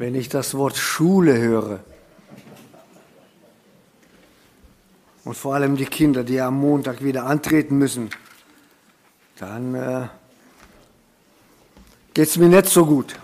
wenn 0.00 0.14
ich 0.14 0.30
das 0.30 0.54
Wort 0.54 0.78
Schule 0.78 1.36
höre. 1.36 1.80
Und 5.26 5.36
vor 5.36 5.54
allem 5.54 5.76
die 5.76 5.84
Kinder, 5.84 6.24
die 6.24 6.40
am 6.40 6.58
Montag 6.58 7.04
wieder 7.04 7.26
antreten 7.26 7.76
müssen, 7.76 8.08
dann 9.36 9.74
äh, 9.74 10.08
geht 12.14 12.28
es 12.28 12.38
mir 12.38 12.48
nicht 12.48 12.70
so 12.70 12.86
gut. 12.86 13.20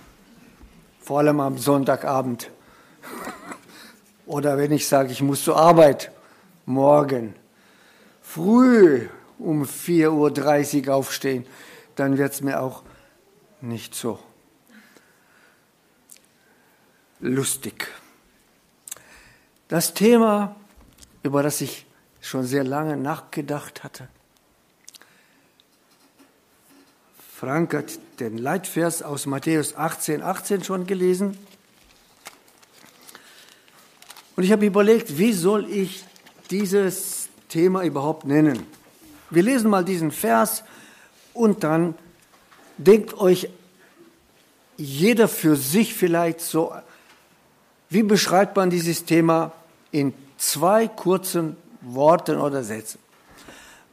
Vor 1.00 1.20
allem 1.20 1.40
am 1.40 1.56
Sonntagabend. 1.56 2.50
Oder 4.26 4.58
wenn 4.58 4.70
ich 4.70 4.86
sage, 4.86 5.12
ich 5.12 5.22
muss 5.22 5.44
zur 5.44 5.56
Arbeit 5.56 6.12
morgen 6.66 7.34
früh 8.20 9.08
um 9.38 9.62
4.30 9.62 10.88
Uhr 10.88 10.94
aufstehen, 10.94 11.46
dann 11.94 12.18
wird 12.18 12.34
es 12.34 12.42
mir 12.42 12.60
auch 12.60 12.82
nicht 13.62 13.94
so 13.94 14.18
lustig. 17.20 17.88
Das 19.68 19.94
Thema, 19.94 20.54
über 21.22 21.42
das 21.42 21.60
ich 21.60 21.86
schon 22.20 22.44
sehr 22.44 22.64
lange 22.64 22.96
nachgedacht 22.96 23.84
hatte, 23.84 24.08
Frank 27.38 27.74
hat 27.74 27.98
den 28.18 28.38
Leitvers 28.38 29.02
aus 29.02 29.26
Matthäus 29.26 29.76
18, 29.76 30.22
18 30.22 30.64
schon 30.64 30.86
gelesen. 30.86 31.36
Und 34.36 34.42
ich 34.42 34.52
habe 34.52 34.64
überlegt, 34.64 35.18
wie 35.18 35.32
soll 35.32 35.68
ich 35.70 36.04
dieses 36.50 37.28
Thema 37.48 37.82
überhaupt 37.82 38.24
nennen? 38.24 38.66
Wir 39.28 39.42
lesen 39.42 39.68
mal 39.68 39.84
diesen 39.84 40.12
Vers 40.12 40.64
und 41.34 41.62
dann 41.62 41.94
denkt 42.78 43.14
euch 43.14 43.50
jeder 44.78 45.28
für 45.28 45.56
sich 45.56 45.94
vielleicht 45.94 46.40
so, 46.40 46.72
wie 47.88 48.02
beschreibt 48.02 48.56
man 48.56 48.70
dieses 48.70 49.04
Thema 49.04 49.52
in 49.92 50.12
zwei 50.38 50.88
kurzen 50.88 51.56
Worten 51.80 52.38
oder 52.38 52.64
Sätzen? 52.64 52.98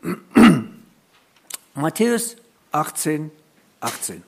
Matthäus 1.75 2.35
18, 2.71 3.31
18. 3.79 4.23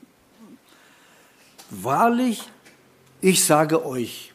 Wahrlich, 1.70 2.44
ich 3.22 3.44
sage 3.44 3.86
euch, 3.86 4.34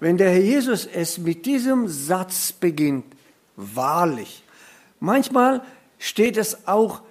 wenn 0.00 0.18
der 0.18 0.30
Herr 0.30 0.40
Jesus 0.40 0.86
es 0.86 1.18
mit 1.18 1.46
diesem 1.46 1.88
Satz 1.88 2.52
beginnt, 2.52 3.06
wahrlich, 3.56 4.42
manchmal 5.00 5.62
steht 5.98 6.36
es 6.36 6.66
auch, 6.66 7.02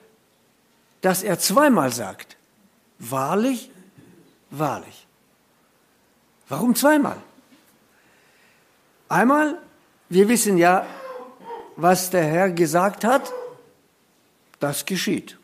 dass 1.01 1.23
er 1.23 1.39
zweimal 1.39 1.91
sagt, 1.91 2.37
wahrlich, 2.99 3.71
wahrlich. 4.51 5.07
Warum 6.53 6.75
zweimal? 6.75 7.17
Einmal, 9.09 9.57
wir 10.09 10.29
wissen 10.29 10.59
ja, 10.59 10.85
was 11.77 12.11
der 12.11 12.25
Herr 12.25 12.51
gesagt 12.51 13.03
hat, 13.03 13.33
das 14.59 14.85
geschieht. 14.85 15.39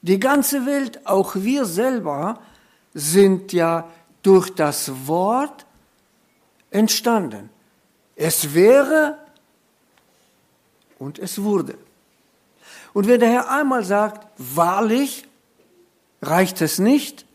Die 0.00 0.18
ganze 0.18 0.64
Welt, 0.64 1.06
auch 1.06 1.34
wir 1.34 1.66
selber, 1.66 2.40
sind 2.94 3.52
ja 3.52 3.90
durch 4.22 4.48
das 4.54 5.06
Wort 5.06 5.66
entstanden. 6.70 7.50
Es 8.16 8.54
wäre 8.54 9.18
und 10.98 11.18
es 11.18 11.42
wurde. 11.42 11.76
Und 12.94 13.06
wenn 13.06 13.20
der 13.20 13.28
Herr 13.28 13.50
einmal 13.50 13.84
sagt, 13.84 14.28
wahrlich, 14.38 15.28
reicht 16.22 16.62
es 16.62 16.78
nicht. 16.78 17.26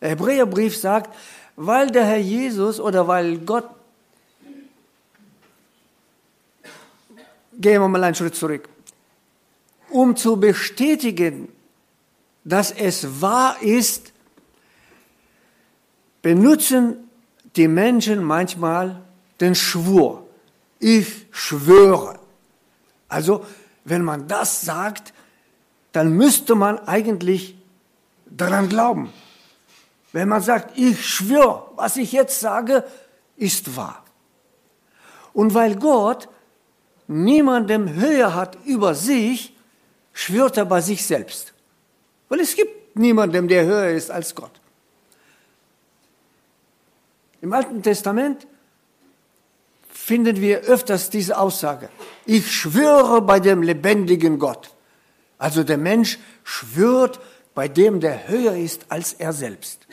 Der 0.00 0.10
Hebräerbrief 0.10 0.76
sagt, 0.76 1.14
weil 1.56 1.88
der 1.90 2.04
Herr 2.04 2.18
Jesus 2.18 2.78
oder 2.78 3.08
weil 3.08 3.38
Gott, 3.38 3.68
gehen 7.52 7.82
wir 7.82 7.88
mal 7.88 8.04
einen 8.04 8.14
Schritt 8.14 8.36
zurück, 8.36 8.68
um 9.90 10.14
zu 10.14 10.36
bestätigen, 10.36 11.48
dass 12.44 12.70
es 12.70 13.20
wahr 13.20 13.60
ist, 13.60 14.12
benutzen 16.22 17.08
die 17.56 17.68
Menschen 17.68 18.22
manchmal 18.22 19.02
den 19.40 19.54
Schwur. 19.54 20.26
Ich 20.78 21.26
schwöre. 21.32 22.18
Also, 23.08 23.44
wenn 23.84 24.02
man 24.02 24.28
das 24.28 24.60
sagt, 24.60 25.12
dann 25.92 26.12
müsste 26.12 26.54
man 26.54 26.78
eigentlich 26.86 27.56
daran 28.26 28.68
glauben. 28.68 29.12
Wenn 30.12 30.28
man 30.28 30.42
sagt, 30.42 30.78
ich 30.78 31.06
schwöre, 31.06 31.70
was 31.76 31.96
ich 31.96 32.12
jetzt 32.12 32.40
sage, 32.40 32.84
ist 33.36 33.76
wahr. 33.76 34.04
Und 35.32 35.54
weil 35.54 35.76
Gott 35.76 36.28
niemandem 37.06 37.92
Höhe 37.94 38.34
hat 38.34 38.58
über 38.64 38.94
sich, 38.94 39.54
schwört 40.12 40.56
er 40.56 40.64
bei 40.64 40.80
sich 40.80 41.04
selbst. 41.06 41.52
Weil 42.28 42.40
es 42.40 42.56
gibt 42.56 42.96
niemanden, 42.96 43.48
der 43.48 43.64
höher 43.64 43.90
ist 43.90 44.10
als 44.10 44.34
Gott. 44.34 44.50
Im 47.40 47.52
Alten 47.52 47.82
Testament 47.82 48.46
finden 49.88 50.40
wir 50.40 50.60
öfters 50.60 51.10
diese 51.10 51.38
Aussage. 51.38 51.88
Ich 52.26 52.50
schwöre 52.50 53.22
bei 53.22 53.40
dem 53.40 53.62
lebendigen 53.62 54.38
Gott. 54.38 54.70
Also 55.38 55.62
der 55.62 55.78
Mensch 55.78 56.18
schwört 56.42 57.20
bei 57.58 57.66
dem, 57.66 57.98
der 57.98 58.28
höher 58.28 58.54
ist 58.54 58.86
als 58.88 59.14
er 59.14 59.32
selbst. 59.32 59.88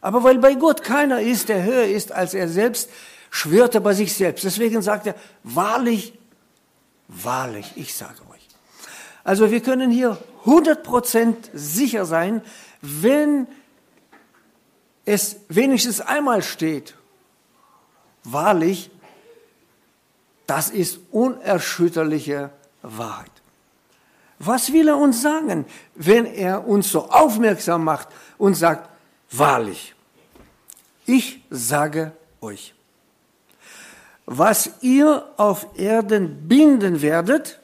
Aber 0.00 0.24
weil 0.24 0.38
bei 0.38 0.54
Gott 0.54 0.82
keiner 0.82 1.20
ist, 1.20 1.50
der 1.50 1.64
höher 1.64 1.84
ist 1.84 2.12
als 2.12 2.32
er 2.32 2.48
selbst, 2.48 2.88
schwört 3.30 3.74
er 3.74 3.82
bei 3.82 3.92
sich 3.92 4.14
selbst. 4.14 4.42
Deswegen 4.42 4.80
sagt 4.80 5.06
er, 5.06 5.14
wahrlich, 5.42 6.14
wahrlich, 7.08 7.72
ich 7.76 7.94
sage 7.94 8.22
euch. 8.32 8.48
Also 9.22 9.50
wir 9.50 9.60
können 9.60 9.90
hier 9.90 10.16
100% 10.46 11.34
sicher 11.52 12.06
sein, 12.06 12.40
wenn 12.80 13.46
es 15.04 15.40
wenigstens 15.50 16.00
einmal 16.00 16.42
steht, 16.42 16.94
wahrlich, 18.24 18.90
das 20.46 20.70
ist 20.70 21.00
unerschütterliche 21.10 22.48
Wahrheit. 22.80 23.31
Was 24.44 24.72
will 24.72 24.88
er 24.88 24.96
uns 24.96 25.22
sagen, 25.22 25.66
wenn 25.94 26.26
er 26.26 26.66
uns 26.66 26.90
so 26.90 27.08
aufmerksam 27.08 27.84
macht 27.84 28.08
und 28.38 28.54
sagt, 28.54 28.90
wahrlich, 29.30 29.94
ich 31.06 31.44
sage 31.48 32.10
euch, 32.40 32.74
was 34.26 34.70
ihr 34.80 35.28
auf 35.36 35.66
Erden 35.76 36.48
binden 36.48 37.00
werdet, 37.02 37.60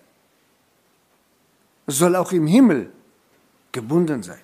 soll 1.88 2.14
auch 2.14 2.30
im 2.30 2.46
Himmel 2.46 2.92
gebunden 3.72 4.22
sein. 4.22 4.40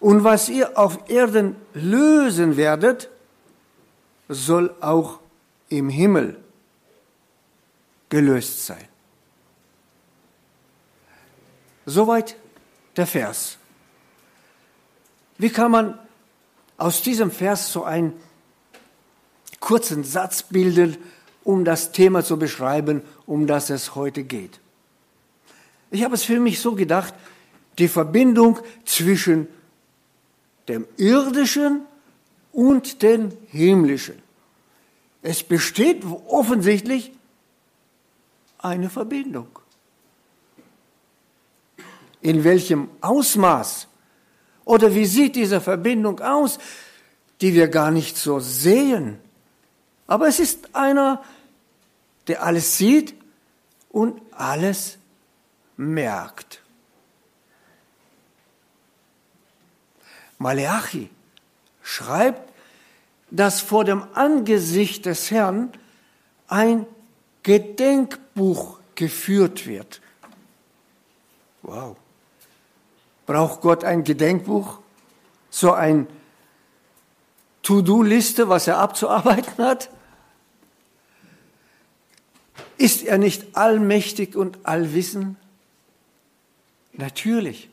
Und 0.00 0.24
was 0.24 0.48
ihr 0.48 0.78
auf 0.78 1.10
Erden 1.10 1.56
lösen 1.74 2.56
werdet, 2.56 3.10
soll 4.28 4.74
auch 4.80 5.18
im 5.68 5.90
Himmel 5.90 6.42
gelöst 8.08 8.64
sein. 8.64 8.93
Soweit 11.86 12.36
der 12.96 13.06
Vers. 13.06 13.58
Wie 15.38 15.50
kann 15.50 15.70
man 15.70 15.98
aus 16.76 17.02
diesem 17.02 17.30
Vers 17.30 17.72
so 17.72 17.84
einen 17.84 18.12
kurzen 19.60 20.04
Satz 20.04 20.42
bilden, 20.42 20.96
um 21.42 21.64
das 21.64 21.92
Thema 21.92 22.24
zu 22.24 22.38
beschreiben, 22.38 23.02
um 23.26 23.46
das 23.46 23.70
es 23.70 23.94
heute 23.94 24.24
geht? 24.24 24.60
Ich 25.90 26.02
habe 26.02 26.14
es 26.14 26.24
für 26.24 26.40
mich 26.40 26.60
so 26.60 26.74
gedacht, 26.74 27.14
die 27.78 27.88
Verbindung 27.88 28.58
zwischen 28.84 29.48
dem 30.68 30.86
irdischen 30.96 31.82
und 32.52 33.02
dem 33.02 33.32
himmlischen. 33.48 34.22
Es 35.22 35.42
besteht 35.42 36.04
offensichtlich 36.28 37.12
eine 38.58 38.90
Verbindung. 38.90 39.48
In 42.24 42.42
welchem 42.42 42.88
Ausmaß 43.02 43.86
oder 44.64 44.94
wie 44.94 45.04
sieht 45.04 45.36
diese 45.36 45.60
Verbindung 45.60 46.20
aus, 46.20 46.58
die 47.42 47.52
wir 47.52 47.68
gar 47.68 47.90
nicht 47.90 48.16
so 48.16 48.40
sehen? 48.40 49.18
Aber 50.06 50.26
es 50.26 50.40
ist 50.40 50.74
einer, 50.74 51.22
der 52.26 52.42
alles 52.42 52.78
sieht 52.78 53.14
und 53.90 54.22
alles 54.32 54.96
merkt. 55.76 56.62
Maleachi 60.38 61.10
schreibt, 61.82 62.50
dass 63.30 63.60
vor 63.60 63.84
dem 63.84 64.02
Angesicht 64.14 65.04
des 65.04 65.30
Herrn 65.30 65.72
ein 66.48 66.86
Gedenkbuch 67.42 68.78
geführt 68.94 69.66
wird. 69.66 70.00
Wow. 71.60 71.98
Braucht 73.26 73.60
Gott 73.62 73.84
ein 73.84 74.04
Gedenkbuch 74.04 74.78
so 75.50 75.72
ein 75.72 76.06
To-Do-Liste, 77.62 78.48
was 78.48 78.66
er 78.66 78.78
abzuarbeiten 78.78 79.64
hat? 79.64 79.88
Ist 82.76 83.04
er 83.04 83.18
nicht 83.18 83.56
allmächtig 83.56 84.36
und 84.36 84.58
allwissend? 84.64 85.36
Natürlich. 86.92 87.70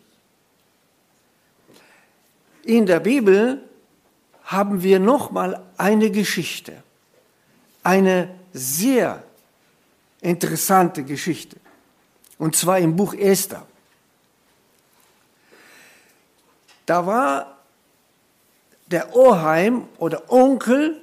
In 2.63 2.85
der 2.85 2.99
Bibel 2.99 3.67
haben 4.43 4.83
wir 4.83 4.99
nochmal 4.99 5.65
eine 5.77 6.11
Geschichte, 6.11 6.83
eine 7.83 8.33
sehr 8.53 9.23
interessante 10.21 11.03
Geschichte, 11.03 11.57
und 12.37 12.55
zwar 12.55 12.79
im 12.79 12.95
Buch 12.95 13.13
Esther. 13.13 13.65
Da 16.91 17.05
war 17.05 17.55
der 18.87 19.15
Oheim 19.15 19.87
oder 19.97 20.29
Onkel 20.29 20.99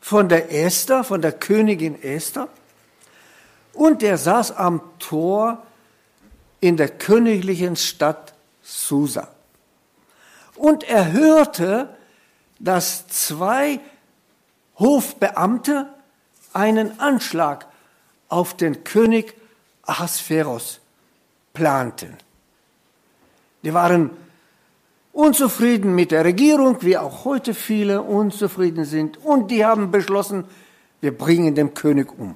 von 0.00 0.30
der 0.30 0.50
Esther, 0.50 1.04
von 1.04 1.20
der 1.20 1.32
Königin 1.32 2.02
Esther, 2.02 2.48
und 3.74 4.00
der 4.00 4.16
saß 4.16 4.52
am 4.52 4.80
Tor 4.98 5.62
in 6.60 6.78
der 6.78 6.88
königlichen 6.88 7.76
Stadt 7.76 8.32
Susa. 8.62 9.28
Und 10.54 10.84
er 10.84 11.12
hörte, 11.12 11.94
dass 12.58 13.06
zwei 13.08 13.78
Hofbeamte 14.78 15.86
einen 16.54 16.98
Anschlag 16.98 17.66
auf 18.30 18.56
den 18.56 18.84
König 18.84 19.34
Ahasveros 19.82 20.80
planten. 21.52 22.16
Die 23.62 23.74
waren 23.74 24.16
unzufrieden 25.16 25.94
mit 25.94 26.10
der 26.10 26.26
Regierung, 26.26 26.82
wie 26.82 26.98
auch 26.98 27.24
heute 27.24 27.54
viele 27.54 28.02
unzufrieden 28.02 28.84
sind, 28.84 29.16
und 29.16 29.50
die 29.50 29.64
haben 29.64 29.90
beschlossen, 29.90 30.44
wir 31.00 31.16
bringen 31.16 31.54
den 31.54 31.72
König 31.72 32.12
um. 32.18 32.34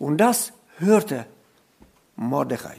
Und 0.00 0.18
das 0.18 0.52
hörte 0.78 1.26
Mordechai. 2.16 2.76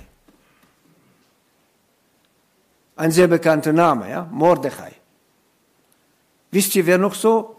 Ein 2.98 3.12
sehr 3.12 3.28
bekannter 3.28 3.72
Name, 3.72 4.10
ja, 4.10 4.28
Mordechai. 4.30 4.92
Wisst 6.52 6.76
ihr, 6.76 6.86
wer 6.86 6.98
noch 6.98 7.16
so 7.16 7.56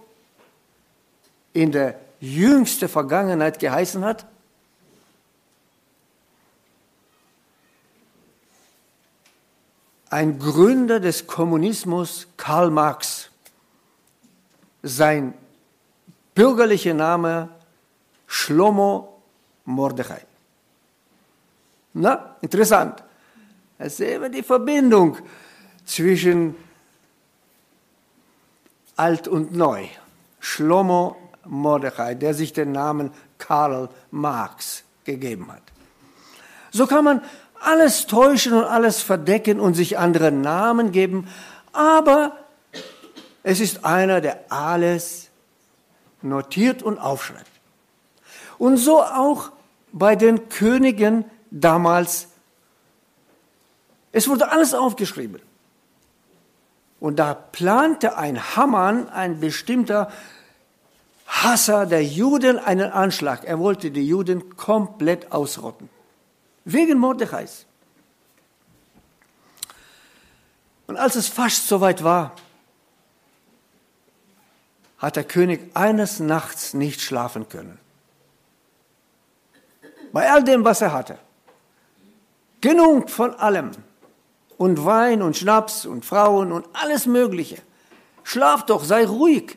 in 1.55 1.73
der 1.73 1.99
jüngsten 2.21 2.91
Vergangenheit 2.91 3.59
geheißen 3.59 4.05
hat? 4.05 4.27
Ein 10.08 10.38
Gründer 10.38 11.00
des 11.00 11.26
Kommunismus, 11.26 12.29
Karl 12.37 12.70
Marx. 12.70 13.31
Sein 14.82 15.35
bürgerlicher 16.35 16.94
Name 16.94 17.49
Shlomo 18.26 19.20
Mordechai. 19.64 20.25
Na, 21.94 22.37
interessant. 22.41 23.03
Da 23.79 23.91
sehen 23.91 24.23
wir 24.23 24.29
die 24.29 24.43
Verbindung 24.43 25.19
zwischen 25.85 26.55
alt 28.94 29.26
und 29.29 29.53
neu. 29.53 29.87
Shlomo 30.38 31.17
Mordechai, 31.44 32.14
der 32.14 32.35
sich 32.35 32.53
den 32.53 32.73
Namen 32.73 33.12
Karl 33.38 33.88
Marx 34.11 34.85
gegeben 35.05 35.50
hat. 35.53 35.62
So 36.70 36.87
kann 36.87 37.05
man 37.05 37.23
alles 37.61 38.06
täuschen 38.06 38.53
und 38.53 38.64
alles 38.64 39.03
verdecken 39.03 39.61
und 39.61 39.75
sich 39.75 39.99
andere 39.99 40.32
Namen 40.32 40.93
geben, 40.93 41.29
aber 41.73 42.37
es 43.43 43.61
ist 43.61 43.85
einer, 43.85 44.20
der 44.20 44.44
alles 44.49 45.29
notiert 46.23 46.82
und 46.82 46.99
aufschreibt. 46.99 47.50
Und 48.58 48.76
so 48.76 49.03
auch 49.03 49.53
bei 49.93 50.17
den 50.17 50.49
Königen 50.49 51.25
damals. 51.50 52.29
Es 54.12 54.29
wurde 54.29 54.50
alles 54.50 54.75
aufgeschrieben. 54.75 55.41
Und 56.99 57.19
da 57.19 57.35
plante 57.35 58.17
ein 58.17 58.56
Hamann, 58.56 59.08
ein 59.11 59.41
bestimmter 59.41 60.11
Hasser 61.26 61.87
der 61.87 62.05
Juden, 62.05 62.58
einen 62.58 62.91
Anschlag. 62.91 63.44
Er 63.44 63.58
wollte 63.58 63.91
die 63.91 64.06
Juden 64.06 64.56
komplett 64.56 65.32
ausrotten. 65.32 65.88
Wegen 66.67 66.99
Mordechais. 66.99 67.65
Und 70.89 70.97
als 70.97 71.15
es 71.15 71.29
fast 71.29 71.69
soweit 71.69 72.03
war, 72.03 72.35
hat 74.99 75.15
der 75.15 75.23
König 75.23 75.71
eines 75.75 76.19
Nachts 76.19 76.75
nicht 76.75 77.01
schlafen 77.01 77.49
können. 77.49 77.79
Bei 80.13 80.29
all 80.29 80.43
dem, 80.43 80.65
was 80.65 80.81
er 80.81 80.93
hatte. 80.93 81.19
Genug 82.61 83.11
von 83.11 83.35
allem. 83.35 83.71
Und 84.59 84.85
Wein 84.85 85.23
und 85.23 85.37
Schnaps 85.37 85.87
und 85.87 86.05
Frauen 86.05 86.51
und 86.51 86.67
alles 86.73 87.07
Mögliche. 87.07 87.63
Schlaf 88.25 88.67
doch, 88.67 88.83
sei 88.83 89.07
ruhig 89.07 89.57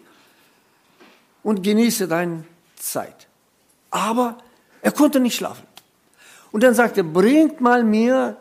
und 1.42 1.64
genieße 1.64 2.08
deine 2.08 2.44
Zeit. 2.76 3.28
Aber 3.90 4.38
er 4.84 4.92
konnte 4.92 5.20
nicht 5.20 5.38
schlafen. 5.38 5.69
Und 6.52 6.64
dann 6.64 6.74
sagte 6.74 7.02
er, 7.02 7.04
bringt 7.04 7.62
mal 7.62 7.84
mir 7.84 8.38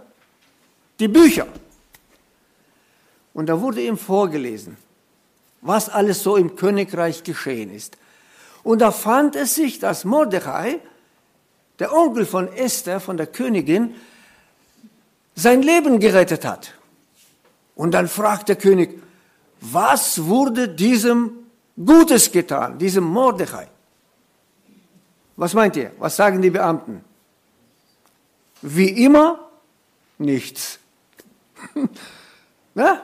die 0.99 1.09
Bücher. 1.09 1.47
Und 3.35 3.47
da 3.47 3.61
wurde 3.61 3.83
ihm 3.83 3.99
vorgelesen, 3.99 4.77
was 5.61 5.89
alles 5.89 6.23
so 6.23 6.37
im 6.37 6.57
Königreich 6.57 7.23
geschehen 7.23 7.73
ist. 7.73 7.97
Und 8.63 8.81
da 8.81 8.91
fand 8.91 9.37
es 9.37 9.55
sich, 9.55 9.79
dass 9.79 10.05
Mordechai, 10.05 10.81
der 11.79 11.93
Onkel 11.93 12.27
von 12.27 12.53
Esther, 12.53 13.01
von 13.01 13.17
der 13.17 13.27
Königin, 13.27 13.95
sein 15.35 15.63
Leben 15.63 16.01
gerettet 16.01 16.45
hat. 16.45 16.75
Und 17.77 17.93
dann 17.93 18.09
fragt 18.09 18.49
der 18.49 18.57
König, 18.57 19.01
was 19.61 20.25
wurde 20.25 20.69
diesem 20.69 21.33
Gutes 21.77 22.33
getan, 22.33 22.79
diesem 22.79 23.05
Mordechai? 23.05 23.69
Was 25.37 25.55
meint 25.55 25.77
ihr? 25.77 25.93
Was 25.99 26.17
sagen 26.17 26.43
die 26.43 26.51
Beamten? 26.51 27.05
Wie 28.63 29.05
immer 29.05 29.49
nichts. 30.19 30.79
Na? 32.75 33.03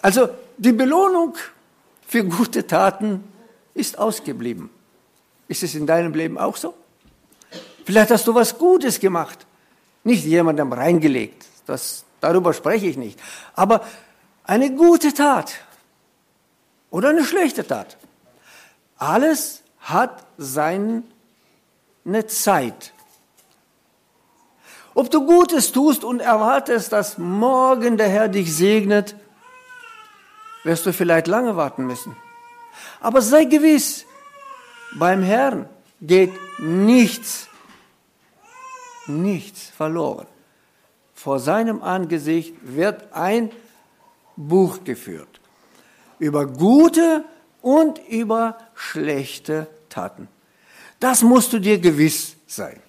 Also 0.00 0.28
die 0.56 0.72
Belohnung 0.72 1.36
für 2.06 2.24
gute 2.24 2.66
Taten 2.66 3.24
ist 3.74 3.98
ausgeblieben. 3.98 4.70
Ist 5.48 5.62
es 5.62 5.74
in 5.74 5.86
deinem 5.86 6.14
Leben 6.14 6.38
auch 6.38 6.56
so? 6.56 6.74
Vielleicht 7.84 8.10
hast 8.10 8.26
du 8.26 8.34
was 8.34 8.56
Gutes 8.56 8.98
gemacht, 8.98 9.46
nicht 10.04 10.24
jemandem 10.24 10.72
reingelegt. 10.72 11.44
Das, 11.66 12.04
darüber 12.20 12.54
spreche 12.54 12.86
ich 12.86 12.96
nicht. 12.96 13.20
Aber 13.54 13.84
eine 14.44 14.74
gute 14.74 15.12
Tat 15.12 15.54
oder 16.90 17.10
eine 17.10 17.24
schlechte 17.24 17.66
Tat. 17.66 17.96
Alles 18.96 19.62
hat 19.80 20.24
seine 20.38 21.02
Zeit. 22.28 22.93
Ob 24.94 25.10
du 25.10 25.26
Gutes 25.26 25.72
tust 25.72 26.04
und 26.04 26.20
erwartest, 26.20 26.92
dass 26.92 27.18
morgen 27.18 27.96
der 27.96 28.08
Herr 28.08 28.28
dich 28.28 28.54
segnet, 28.54 29.16
wirst 30.62 30.86
du 30.86 30.92
vielleicht 30.92 31.26
lange 31.26 31.56
warten 31.56 31.86
müssen. 31.86 32.16
Aber 33.00 33.20
sei 33.20 33.44
gewiss, 33.44 34.06
beim 34.94 35.22
Herrn 35.22 35.68
geht 36.00 36.32
nichts 36.58 37.48
nichts 39.06 39.70
verloren. 39.70 40.26
Vor 41.14 41.38
seinem 41.38 41.82
Angesicht 41.82 42.54
wird 42.62 43.12
ein 43.12 43.50
Buch 44.36 44.84
geführt 44.84 45.40
über 46.18 46.46
gute 46.46 47.24
und 47.60 48.00
über 48.08 48.58
schlechte 48.74 49.66
Taten. 49.88 50.28
Das 51.00 51.22
musst 51.22 51.52
du 51.52 51.58
dir 51.58 51.78
gewiss 51.78 52.36
sein. 52.46 52.80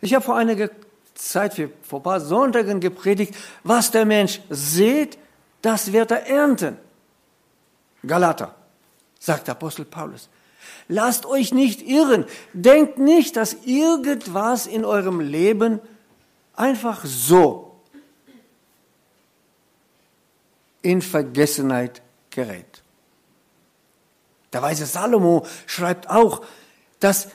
Ich 0.00 0.14
habe 0.14 0.24
vor 0.24 0.36
einiger 0.36 0.70
Zeit, 1.14 1.54
vor 1.82 2.00
ein 2.00 2.02
paar 2.02 2.20
Sonntagen 2.20 2.80
gepredigt, 2.80 3.34
was 3.64 3.90
der 3.90 4.04
Mensch 4.04 4.40
sieht, 4.50 5.18
das 5.62 5.92
wird 5.92 6.10
er 6.10 6.26
ernten. 6.26 6.76
Galater, 8.06 8.54
sagt 9.18 9.48
Apostel 9.48 9.84
Paulus. 9.84 10.28
Lasst 10.88 11.26
euch 11.26 11.52
nicht 11.52 11.82
irren. 11.82 12.26
Denkt 12.52 12.98
nicht, 12.98 13.36
dass 13.36 13.54
irgendwas 13.64 14.66
in 14.66 14.84
eurem 14.84 15.20
Leben 15.20 15.80
einfach 16.54 17.04
so 17.04 17.80
in 20.82 21.02
Vergessenheit 21.02 22.02
gerät. 22.30 22.82
Der 24.52 24.62
weise 24.62 24.86
Salomo 24.86 25.44
schreibt 25.66 26.08
auch, 26.08 26.44
dass 27.00 27.28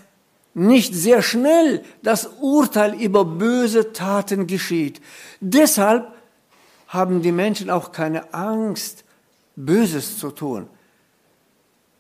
nicht 0.54 0.94
sehr 0.94 1.22
schnell 1.22 1.84
das 2.04 2.30
Urteil 2.40 3.00
über 3.02 3.24
böse 3.26 3.94
Taten 3.94 4.48
geschieht. 4.48 5.02
Deshalb 5.40 6.14
haben 6.88 7.22
die 7.22 7.32
Menschen 7.32 7.70
auch 7.70 7.92
keine 7.92 8.34
Angst, 8.34 9.06
Böses 9.56 10.18
zu 10.18 10.32
tun. 10.32 10.68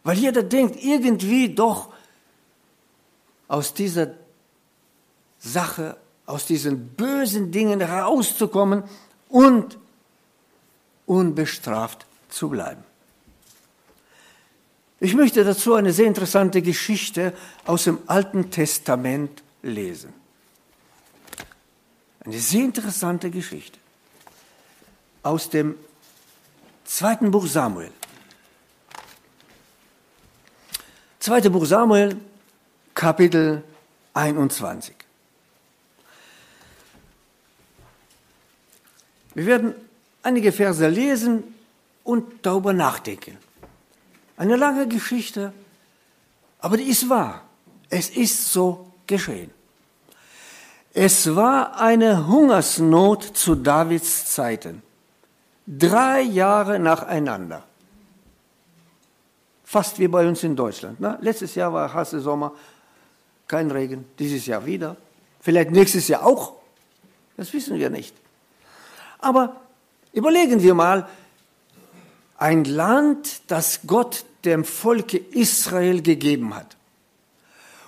Weil 0.03 0.17
jeder 0.17 0.43
denkt, 0.43 0.81
irgendwie 0.83 1.53
doch 1.53 1.93
aus 3.47 3.73
dieser 3.73 4.13
Sache, 5.37 5.97
aus 6.25 6.45
diesen 6.45 6.89
bösen 6.89 7.51
Dingen 7.51 7.81
rauszukommen 7.81 8.83
und 9.29 9.77
unbestraft 11.05 12.05
zu 12.29 12.49
bleiben. 12.49 12.83
Ich 15.03 15.15
möchte 15.15 15.43
dazu 15.43 15.73
eine 15.73 15.91
sehr 15.91 16.05
interessante 16.05 16.61
Geschichte 16.61 17.33
aus 17.65 17.85
dem 17.85 17.97
Alten 18.05 18.51
Testament 18.51 19.41
lesen. 19.63 20.13
Eine 22.23 22.37
sehr 22.37 22.63
interessante 22.65 23.31
Geschichte 23.31 23.79
aus 25.23 25.49
dem 25.49 25.73
zweiten 26.85 27.31
Buch 27.31 27.47
Samuel. 27.47 27.91
Zweite 31.19 31.49
Buch 31.49 31.65
Samuel, 31.65 32.15
Kapitel 32.93 33.63
21. 34.13 34.95
Wir 39.33 39.45
werden 39.47 39.73
einige 40.21 40.51
Verse 40.51 40.87
lesen 40.87 41.55
und 42.03 42.45
darüber 42.45 42.71
nachdenken. 42.71 43.39
Eine 44.41 44.55
lange 44.55 44.87
Geschichte, 44.87 45.53
aber 46.57 46.75
die 46.75 46.85
ist 46.89 47.07
wahr. 47.07 47.43
Es 47.91 48.09
ist 48.09 48.51
so 48.51 48.87
geschehen. 49.05 49.51
Es 50.95 51.35
war 51.35 51.79
eine 51.79 52.25
Hungersnot 52.25 53.37
zu 53.37 53.53
Davids 53.53 54.33
Zeiten. 54.33 54.81
Drei 55.67 56.21
Jahre 56.21 56.79
nacheinander. 56.79 57.61
Fast 59.63 59.99
wie 59.99 60.07
bei 60.07 60.27
uns 60.27 60.41
in 60.41 60.55
Deutschland. 60.55 60.99
Ne? 60.99 61.19
Letztes 61.21 61.53
Jahr 61.53 61.71
war 61.71 61.93
Hasse 61.93 62.19
Sommer, 62.19 62.51
kein 63.47 63.69
Regen, 63.69 64.05
dieses 64.17 64.47
Jahr 64.47 64.65
wieder. 64.65 64.97
Vielleicht 65.39 65.69
nächstes 65.69 66.07
Jahr 66.07 66.25
auch. 66.25 66.53
Das 67.37 67.53
wissen 67.53 67.77
wir 67.77 67.91
nicht. 67.91 68.15
Aber 69.19 69.57
überlegen 70.13 70.63
wir 70.63 70.73
mal, 70.73 71.07
ein 72.37 72.63
Land, 72.63 73.43
das 73.51 73.81
Gott 73.85 74.25
dem 74.45 74.63
Volke 74.63 75.17
Israel 75.17 76.01
gegeben 76.01 76.55
hat. 76.55 76.77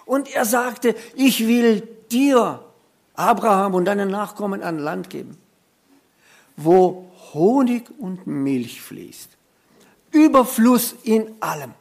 Und 0.06 0.34
er 0.34 0.46
sagte, 0.46 0.96
ich 1.16 1.48
will 1.48 1.88
dir, 2.12 2.64
Abraham 3.16 3.76
und 3.76 3.86
deinen 3.86 4.10
Nachkommen, 4.10 4.64
ein 4.64 4.80
Land 4.80 5.10
geben, 5.10 5.38
wo 6.58 7.12
Honig 7.34 7.90
und 8.00 8.28
Milch 8.28 8.82
fließt. 8.82 9.30
Überfluss 10.12 10.96
in 11.04 11.36
allem. 11.40 11.74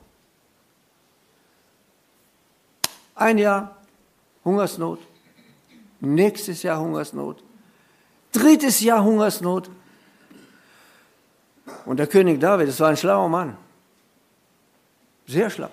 Ein 3.14 3.38
Jahr 3.38 3.76
Hungersnot, 4.44 4.98
nächstes 6.00 6.62
Jahr 6.62 6.80
Hungersnot, 6.80 7.42
drittes 8.32 8.80
Jahr 8.80 9.04
Hungersnot. 9.04 9.70
Und 11.84 11.98
der 11.98 12.06
König 12.06 12.40
David, 12.40 12.68
das 12.68 12.80
war 12.80 12.88
ein 12.88 12.96
schlauer 12.96 13.28
Mann, 13.28 13.56
sehr 15.32 15.50
schlau. 15.50 15.70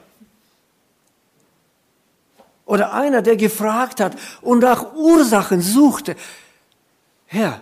Oder 2.65 2.93
einer, 2.93 3.21
der 3.21 3.35
gefragt 3.35 3.99
hat 3.99 4.15
und 4.41 4.59
nach 4.59 4.93
Ursachen 4.93 5.61
suchte. 5.61 6.15
Herr, 7.25 7.61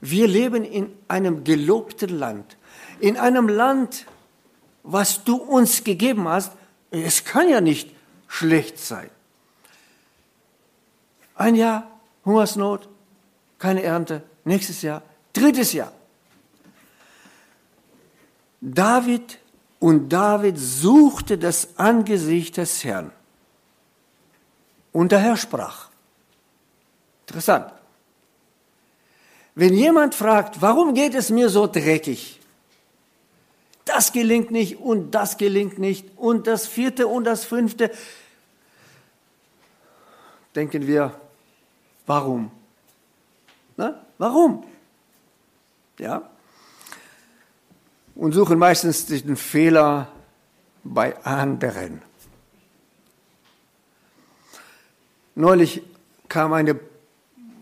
wir 0.00 0.26
leben 0.26 0.64
in 0.64 0.92
einem 1.08 1.44
gelobten 1.44 2.18
Land, 2.18 2.56
in 2.98 3.16
einem 3.16 3.48
Land, 3.48 4.06
was 4.82 5.24
du 5.24 5.36
uns 5.36 5.84
gegeben 5.84 6.26
hast. 6.26 6.52
Es 6.90 7.24
kann 7.24 7.48
ja 7.48 7.60
nicht 7.60 7.94
schlecht 8.26 8.78
sein. 8.78 9.10
Ein 11.34 11.54
Jahr 11.54 11.90
Hungersnot, 12.24 12.88
keine 13.58 13.82
Ernte, 13.82 14.22
nächstes 14.44 14.82
Jahr, 14.82 15.02
drittes 15.32 15.72
Jahr. 15.72 15.92
David 18.60 19.38
und 19.80 20.10
David 20.10 20.58
suchte 20.58 21.38
das 21.38 21.78
Angesicht 21.78 22.58
des 22.58 22.84
Herrn. 22.84 23.10
Und 24.92 25.10
der 25.10 25.18
Herr 25.18 25.36
sprach. 25.36 25.88
Interessant. 27.26 27.72
Wenn 29.54 29.74
jemand 29.74 30.14
fragt, 30.14 30.60
warum 30.62 30.94
geht 30.94 31.14
es 31.14 31.30
mir 31.30 31.48
so 31.48 31.66
dreckig? 31.66 32.40
Das 33.84 34.12
gelingt 34.12 34.50
nicht 34.50 34.78
und 34.78 35.12
das 35.12 35.38
gelingt 35.38 35.78
nicht 35.78 36.06
und 36.16 36.46
das 36.46 36.66
vierte 36.66 37.08
und 37.08 37.24
das 37.24 37.44
fünfte. 37.44 37.90
Denken 40.54 40.86
wir, 40.86 41.18
warum? 42.06 42.50
Na, 43.76 44.04
warum? 44.18 44.64
Ja, 45.98 46.29
und 48.20 48.32
suchen 48.32 48.58
meistens 48.58 49.06
den 49.06 49.34
Fehler 49.34 50.08
bei 50.84 51.16
anderen. 51.24 52.02
Neulich 55.34 55.82
kam 56.28 56.52
eine 56.52 56.78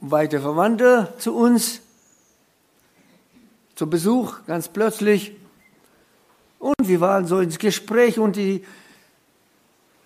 weite 0.00 0.40
Verwandte 0.40 1.14
zu 1.18 1.36
uns 1.36 1.80
zu 3.76 3.88
Besuch, 3.88 4.38
ganz 4.48 4.68
plötzlich. 4.68 5.36
Und 6.58 6.74
wir 6.80 7.00
waren 7.00 7.24
so 7.28 7.38
ins 7.38 7.60
Gespräch 7.60 8.18
und 8.18 8.34
die 8.34 8.64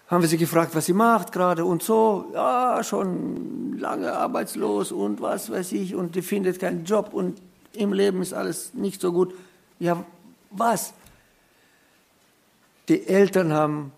haben 0.09 0.21
wir 0.21 0.29
sie 0.29 0.37
gefragt, 0.37 0.75
was 0.75 0.85
sie 0.85 0.93
macht 0.93 1.33
gerade 1.33 1.65
und 1.65 1.83
so. 1.83 2.27
Ja, 2.35 2.85
schon 2.85 3.79
lange 3.79 4.13
arbeitslos 4.13 4.93
und 4.93 5.23
was 5.23 5.51
weiß 5.51 5.73
ich 5.73 5.95
und 5.95 6.15
die 6.15 6.21
findet 6.21 6.61
keinen 6.61 6.85
Job 6.85 7.15
und 7.15 7.41
im 7.73 7.95
Leben 7.95 8.21
ist 8.21 8.35
alles 8.35 8.75
nicht 8.75 9.01
so 9.01 9.13
gut. 9.13 9.33
Ja, 9.79 10.05
was? 10.53 10.93
Die 12.89 13.07
Eltern 13.07 13.53
haben, 13.53 13.93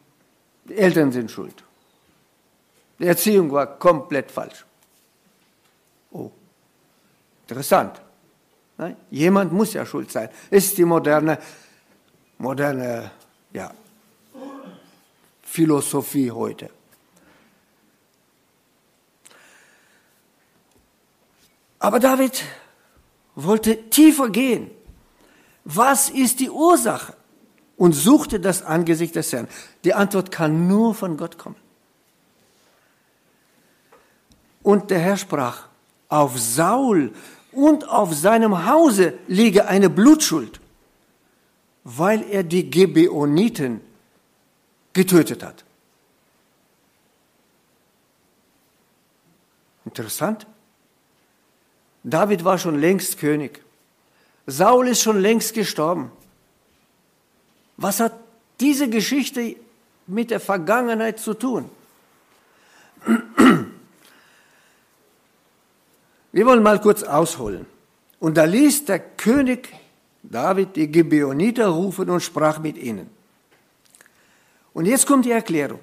die 0.65 0.77
Eltern 0.77 1.13
sind 1.13 1.31
schuld. 1.31 1.63
Die 2.99 3.07
Erziehung 3.07 3.51
war 3.51 3.79
komplett 3.79 4.31
falsch. 4.31 4.65
Oh, 6.13 6.31
interessant. 7.43 8.01
Nein? 8.77 8.97
Jemand 9.11 9.53
muss 9.53 9.73
ja 9.73 9.85
schuld 9.85 10.11
sein. 10.11 10.29
Ist 10.51 10.79
die 10.79 10.85
moderne, 10.85 11.39
moderne, 12.39 13.11
ja, 13.53 13.73
Philosophie 15.43 16.31
heute. 16.31 16.71
Aber 21.79 22.01
David 22.01 22.43
wollte 23.35 23.91
tiefer 23.91 24.31
gehen. 24.31 24.71
Was 25.65 26.11
ist 26.11 26.41
die 26.41 26.51
Ursache? 26.51 27.15
Und 27.77 27.93
suchte 27.93 28.39
das 28.39 28.63
Angesicht 28.63 29.17
des 29.17 29.33
Herrn. 29.33 29.49
Die 29.83 29.95
Antwort 29.95 30.31
kann 30.31 30.69
nur 30.69 30.95
von 30.95 31.17
Gott 31.17 31.39
kommen. 31.39 31.57
Und 34.63 34.91
der 34.91 35.01
Herr 35.01 35.17
sprach, 35.17 35.67
auf 36.09 36.39
Saul 36.39 37.13
und 37.51 37.89
auf 37.89 38.15
seinem 38.15 38.67
Hause 38.67 39.15
liege 39.27 39.67
eine 39.67 39.91
Blutschuld, 39.91 40.61
weil 41.83 42.23
er 42.31 42.45
die 42.45 42.71
Gebeoniten 42.71 43.81
getötet 44.93 45.43
hat. 45.43 45.65
Interessant. 49.85 50.47
David 52.05 52.45
war 52.45 52.59
schon 52.59 52.79
längst 52.79 53.19
König. 53.19 53.64
Saul 54.47 54.89
ist 54.89 55.03
schon 55.03 55.21
längst 55.21 55.55
gestorben. 55.55 56.11
Was 57.77 58.01
hat 58.01 58.13
diese 58.61 58.89
Geschichte 58.89 59.57
mit 60.07 60.31
der 60.31 60.41
Vergangenheit 60.41 61.19
zu 61.19 61.35
tun? 61.35 61.69
Wir 66.33 66.47
wollen 66.47 66.63
mal 66.63 66.81
kurz 66.81 67.03
ausholen. 67.03 67.67
Und 68.21 68.37
da 68.37 68.45
ließ 68.45 68.87
der 68.87 68.99
König 68.99 69.69
David 70.23 70.77
die 70.77 70.89
Gibeoniter 70.89 71.69
rufen 71.69 72.09
und 72.11 72.21
sprach 72.21 72.59
mit 72.59 72.77
ihnen. 72.79 73.11
Und 74.73 74.87
jetzt 74.87 75.07
kommt 75.07 75.27
die 75.27 75.31
Erklärung. 75.31 75.81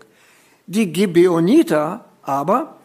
Die 0.66 0.92
Gibeoniter 0.92 2.06
aber 2.24 2.81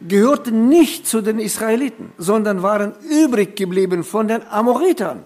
gehörten 0.00 0.68
nicht 0.68 1.06
zu 1.06 1.20
den 1.20 1.38
Israeliten, 1.38 2.12
sondern 2.18 2.62
waren 2.62 2.94
übrig 3.08 3.56
geblieben 3.56 4.04
von 4.04 4.28
den 4.28 4.46
Amoritern. 4.46 5.24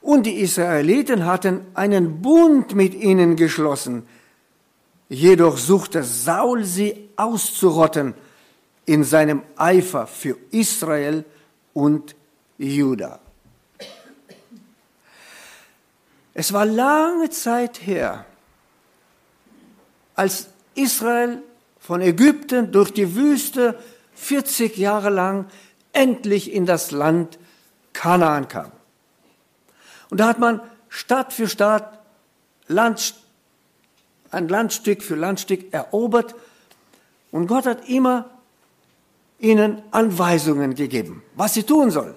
Und 0.00 0.26
die 0.26 0.40
Israeliten 0.40 1.26
hatten 1.26 1.66
einen 1.74 2.20
Bund 2.22 2.74
mit 2.74 2.94
ihnen 2.94 3.36
geschlossen. 3.36 4.06
Jedoch 5.08 5.58
suchte 5.58 6.02
Saul 6.02 6.64
sie 6.64 7.10
auszurotten 7.16 8.14
in 8.84 9.04
seinem 9.04 9.42
Eifer 9.56 10.06
für 10.06 10.36
Israel 10.50 11.24
und 11.72 12.16
Juda. 12.58 13.20
Es 16.34 16.52
war 16.52 16.64
lange 16.66 17.30
Zeit 17.30 17.86
her, 17.86 18.24
als 20.14 20.48
Israel 20.74 21.42
von 21.82 22.00
Ägypten 22.00 22.70
durch 22.70 22.92
die 22.92 23.16
Wüste 23.16 23.76
40 24.14 24.76
Jahre 24.76 25.10
lang 25.10 25.46
endlich 25.92 26.52
in 26.52 26.64
das 26.64 26.92
Land 26.92 27.40
Kanaan 27.92 28.46
kam. 28.46 28.70
Und 30.08 30.20
da 30.20 30.28
hat 30.28 30.38
man 30.38 30.60
Stadt 30.88 31.32
für 31.32 31.48
Stadt, 31.48 31.98
Land, 32.68 33.16
ein 34.30 34.48
Landstück 34.48 35.02
für 35.02 35.16
Landstück 35.16 35.74
erobert 35.74 36.36
und 37.32 37.48
Gott 37.48 37.66
hat 37.66 37.88
immer 37.88 38.30
ihnen 39.40 39.82
Anweisungen 39.90 40.76
gegeben, 40.76 41.24
was 41.34 41.54
sie 41.54 41.64
tun 41.64 41.90
sollen. 41.90 42.14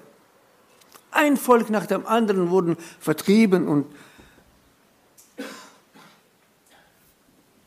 Ein 1.10 1.38
Volk 1.38 1.72
nach 1.72 1.88
dem 1.88 2.05
anderen 2.05 2.51
wurden 2.51 2.77
vertrieben 3.00 3.67
und, 3.67 3.88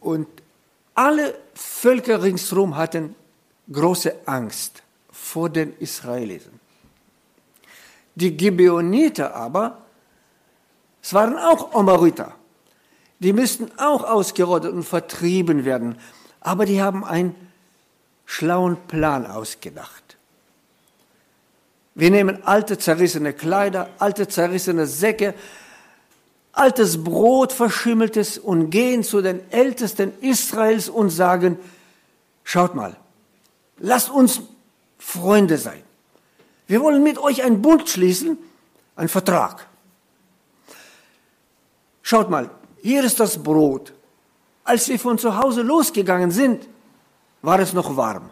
und 0.00 0.28
alle 0.98 1.38
Völker 1.54 2.24
ringsherum 2.24 2.76
hatten 2.76 3.14
große 3.70 4.12
Angst 4.26 4.82
vor 5.12 5.48
den 5.48 5.76
Israeliten. 5.78 6.58
Die 8.16 8.36
Gibeoniter 8.36 9.32
aber, 9.32 9.78
es 11.00 11.14
waren 11.14 11.38
auch 11.38 11.72
Omariter, 11.72 12.34
die 13.20 13.32
müssten 13.32 13.70
auch 13.78 14.02
ausgerottet 14.02 14.72
und 14.72 14.82
vertrieben 14.82 15.64
werden, 15.64 16.00
aber 16.40 16.66
die 16.66 16.82
haben 16.82 17.04
einen 17.04 17.36
schlauen 18.26 18.76
Plan 18.88 19.24
ausgedacht. 19.24 20.16
Wir 21.94 22.10
nehmen 22.10 22.42
alte 22.44 22.76
zerrissene 22.76 23.34
Kleider, 23.34 23.88
alte 24.00 24.26
zerrissene 24.26 24.86
Säcke, 24.86 25.34
altes 26.58 27.02
Brot, 27.02 27.52
verschimmeltes 27.52 28.38
und 28.38 28.70
gehen 28.70 29.02
zu 29.02 29.22
den 29.22 29.40
Ältesten 29.50 30.12
Israels 30.20 30.88
und 30.88 31.10
sagen, 31.10 31.58
schaut 32.44 32.74
mal, 32.74 32.96
lasst 33.78 34.10
uns 34.10 34.42
Freunde 34.98 35.56
sein. 35.56 35.82
Wir 36.66 36.80
wollen 36.80 37.02
mit 37.02 37.18
euch 37.18 37.42
einen 37.42 37.62
Bund 37.62 37.88
schließen, 37.88 38.36
einen 38.96 39.08
Vertrag. 39.08 39.66
Schaut 42.02 42.28
mal, 42.28 42.50
hier 42.82 43.04
ist 43.04 43.20
das 43.20 43.42
Brot. 43.42 43.92
Als 44.64 44.88
wir 44.88 44.98
von 44.98 45.18
zu 45.18 45.36
Hause 45.36 45.62
losgegangen 45.62 46.30
sind, 46.30 46.68
war 47.42 47.58
es 47.60 47.72
noch 47.72 47.96
warm. 47.96 48.30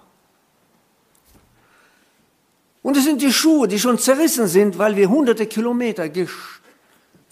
Und 2.82 2.96
es 2.96 3.04
sind 3.04 3.22
die 3.22 3.32
Schuhe, 3.32 3.68
die 3.68 3.78
schon 3.78 3.98
zerrissen 3.98 4.46
sind, 4.46 4.78
weil 4.78 4.96
wir 4.96 5.08
hunderte 5.08 5.46
Kilometer 5.46 6.08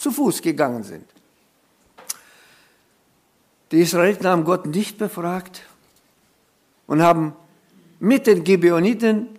zu 0.05 0.11
Fuß 0.11 0.43
gegangen 0.43 0.83
sind. 0.83 1.07
Die 3.71 3.81
Israeliten 3.81 4.27
haben 4.27 4.45
Gott 4.45 4.67
nicht 4.67 4.99
befragt 4.99 5.63
und 6.87 7.01
haben 7.01 7.35
mit 8.01 8.27
den 8.27 8.45
Gibeoniten 8.45 9.39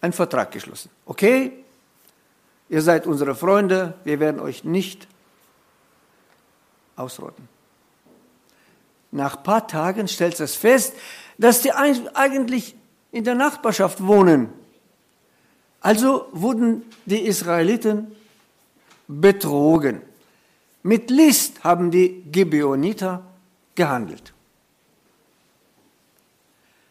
einen 0.00 0.14
Vertrag 0.14 0.52
geschlossen. 0.52 0.88
Okay, 1.04 1.52
ihr 2.70 2.80
seid 2.80 3.06
unsere 3.06 3.34
Freunde, 3.34 3.92
wir 4.04 4.18
werden 4.20 4.40
euch 4.40 4.64
nicht 4.64 5.06
ausrotten. 6.96 7.46
Nach 9.10 9.36
ein 9.36 9.42
paar 9.42 9.68
Tagen 9.68 10.08
stellt 10.08 10.40
es 10.40 10.54
fest, 10.54 10.94
dass 11.36 11.60
die 11.60 11.72
eigentlich 11.72 12.74
in 13.12 13.24
der 13.24 13.34
Nachbarschaft 13.34 14.02
wohnen. 14.02 14.48
Also 15.82 16.26
wurden 16.32 16.86
die 17.04 17.26
Israeliten 17.26 18.12
betrogen. 19.08 20.02
Mit 20.82 21.10
List 21.10 21.64
haben 21.64 21.90
die 21.90 22.22
Gibeoniter 22.30 23.24
gehandelt. 23.74 24.32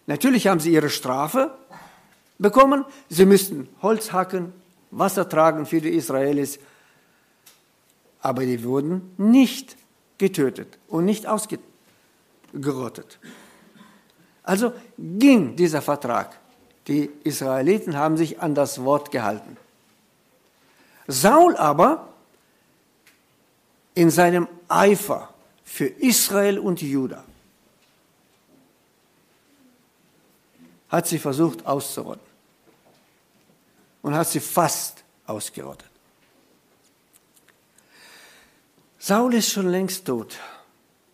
Natürlich 0.07 0.47
haben 0.47 0.59
sie 0.59 0.73
ihre 0.73 0.89
Strafe 0.89 1.55
bekommen. 2.39 2.85
Sie 3.09 3.25
müssten 3.25 3.69
Holz 3.81 4.11
hacken, 4.11 4.53
Wasser 4.91 5.29
tragen 5.29 5.65
für 5.65 5.81
die 5.81 5.89
Israelis. 5.89 6.59
Aber 8.21 8.45
die 8.45 8.63
wurden 8.63 9.13
nicht 9.17 9.77
getötet 10.17 10.77
und 10.87 11.05
nicht 11.05 11.27
ausgerottet. 11.27 13.19
Also 14.43 14.73
ging 14.97 15.55
dieser 15.55 15.81
Vertrag. 15.81 16.39
Die 16.87 17.09
Israeliten 17.23 17.97
haben 17.97 18.15
sich 18.15 18.41
an 18.41 18.55
das 18.55 18.83
Wort 18.83 19.11
gehalten. 19.11 19.57
Saul 21.07 21.55
aber 21.55 22.13
in 23.95 24.09
seinem 24.09 24.47
Eifer 24.67 25.33
für 25.63 25.85
Israel 25.85 26.59
und 26.59 26.81
Juda 26.81 27.23
hat 30.89 31.07
sie 31.07 31.19
versucht 31.19 31.65
auszurotten 31.65 32.25
und 34.01 34.15
hat 34.15 34.27
sie 34.27 34.39
fast 34.39 35.03
ausgerottet. 35.25 35.89
Saul 38.99 39.33
ist 39.33 39.51
schon 39.51 39.69
längst 39.69 40.05
tot. 40.05 40.37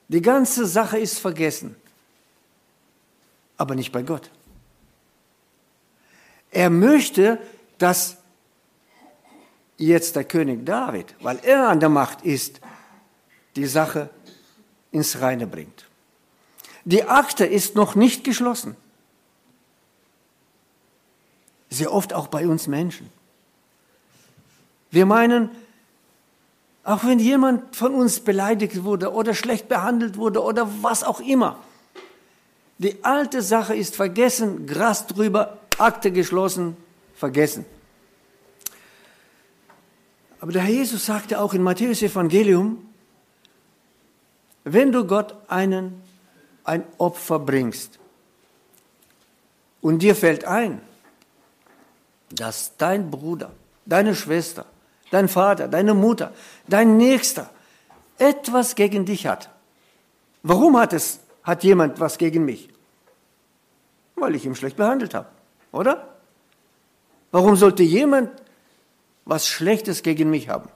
Die 0.07 0.21
ganze 0.21 0.65
Sache 0.65 0.99
ist 0.99 1.19
vergessen, 1.19 1.75
aber 3.57 3.75
nicht 3.75 3.91
bei 3.91 4.01
Gott. 4.01 4.29
Er 6.51 6.69
möchte, 6.69 7.39
dass 7.77 8.17
jetzt 9.77 10.15
der 10.15 10.23
König 10.23 10.65
David, 10.65 11.15
weil 11.21 11.39
er 11.43 11.69
an 11.69 11.79
der 11.79 11.89
Macht 11.89 12.23
ist, 12.23 12.61
die 13.55 13.65
Sache 13.65 14.09
ins 14.91 15.19
Reine 15.19 15.47
bringt. 15.47 15.85
Die 16.85 17.03
Akte 17.03 17.45
ist 17.45 17.75
noch 17.75 17.95
nicht 17.95 18.23
geschlossen. 18.23 18.75
Sehr 21.69 21.91
oft 21.91 22.13
auch 22.13 22.27
bei 22.27 22.47
uns 22.47 22.67
Menschen. 22.67 23.09
Wir 24.91 25.05
meinen, 25.05 25.49
auch 26.83 27.03
wenn 27.03 27.19
jemand 27.19 27.75
von 27.75 27.95
uns 27.95 28.19
beleidigt 28.19 28.83
wurde 28.83 29.11
oder 29.11 29.33
schlecht 29.33 29.67
behandelt 29.69 30.17
wurde 30.17 30.43
oder 30.43 30.69
was 30.81 31.03
auch 31.03 31.19
immer, 31.19 31.57
die 32.77 33.03
alte 33.03 33.41
Sache 33.41 33.75
ist 33.75 33.95
vergessen, 33.95 34.67
Gras 34.67 35.07
drüber, 35.07 35.57
Akte 35.77 36.11
geschlossen, 36.11 36.75
vergessen. 37.15 37.65
Aber 40.43 40.51
der 40.51 40.63
Herr 40.63 40.73
Jesus 40.73 41.05
sagte 41.05 41.39
auch 41.39 41.53
in 41.53 41.63
Matthäus 41.63 42.01
Evangelium, 42.01 42.85
wenn 44.65 44.91
du 44.91 45.07
Gott 45.07 45.33
einen, 45.47 46.03
ein 46.65 46.83
Opfer 46.97 47.39
bringst 47.39 47.97
und 49.79 49.99
dir 49.99 50.17
fällt 50.17 50.43
ein, 50.43 50.81
dass 52.29 52.75
dein 52.75 53.09
Bruder, 53.09 53.53
deine 53.85 54.15
Schwester, 54.15 54.65
dein 55.11 55.29
Vater, 55.29 55.69
deine 55.69 55.93
Mutter, 55.93 56.33
dein 56.67 56.97
Nächster 56.97 57.49
etwas 58.17 58.75
gegen 58.75 59.05
dich 59.05 59.27
hat. 59.27 59.49
Warum 60.41 60.75
hat 60.75 60.91
es, 60.91 61.21
hat 61.43 61.63
jemand 61.63 62.01
was 62.01 62.17
gegen 62.17 62.43
mich? 62.43 62.67
Weil 64.17 64.35
ich 64.35 64.45
ihn 64.45 64.55
schlecht 64.55 64.75
behandelt 64.75 65.13
habe, 65.13 65.29
oder? 65.71 66.15
Warum 67.31 67.55
sollte 67.55 67.83
jemand 67.83 68.42
was 69.25 69.47
Schlechtes 69.47 70.03
gegen 70.03 70.29
mich 70.29 70.49
haben? 70.49 70.69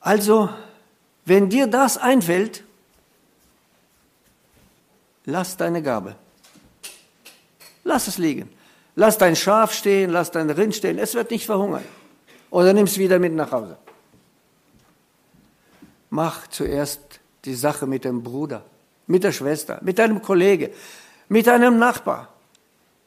Also, 0.00 0.50
wenn 1.24 1.48
dir 1.48 1.66
das 1.66 1.96
einfällt, 1.96 2.62
lass 5.24 5.56
deine 5.56 5.82
Gabe. 5.82 6.16
Lass 7.84 8.08
es 8.08 8.18
liegen. 8.18 8.50
Lass 8.96 9.18
dein 9.18 9.34
Schaf 9.34 9.72
stehen, 9.72 10.10
lass 10.10 10.30
dein 10.30 10.50
Rind 10.50 10.74
stehen, 10.74 10.98
es 10.98 11.14
wird 11.14 11.30
nicht 11.30 11.46
verhungern. 11.46 11.84
Oder 12.50 12.72
nimm 12.72 12.84
es 12.84 12.98
wieder 12.98 13.18
mit 13.18 13.32
nach 13.32 13.50
Hause. 13.50 13.76
Mach 16.10 16.46
zuerst 16.46 17.00
die 17.44 17.54
Sache 17.54 17.86
mit 17.86 18.04
dem 18.04 18.22
Bruder, 18.22 18.64
mit 19.08 19.24
der 19.24 19.32
Schwester, 19.32 19.80
mit 19.82 19.98
deinem 19.98 20.22
Kollege, 20.22 20.70
mit 21.28 21.48
deinem 21.48 21.78
Nachbar, 21.78 22.28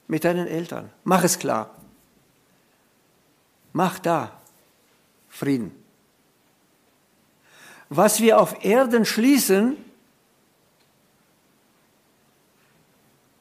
mit 0.07 0.25
deinen 0.25 0.47
Eltern. 0.47 0.89
Mach 1.05 1.23
es 1.23 1.39
klar. 1.39 1.69
Mach 3.73 3.99
da 3.99 4.31
Frieden. 5.29 5.71
Was 7.89 8.19
wir 8.21 8.39
auf 8.39 8.65
Erden 8.65 9.05
schließen 9.05 9.77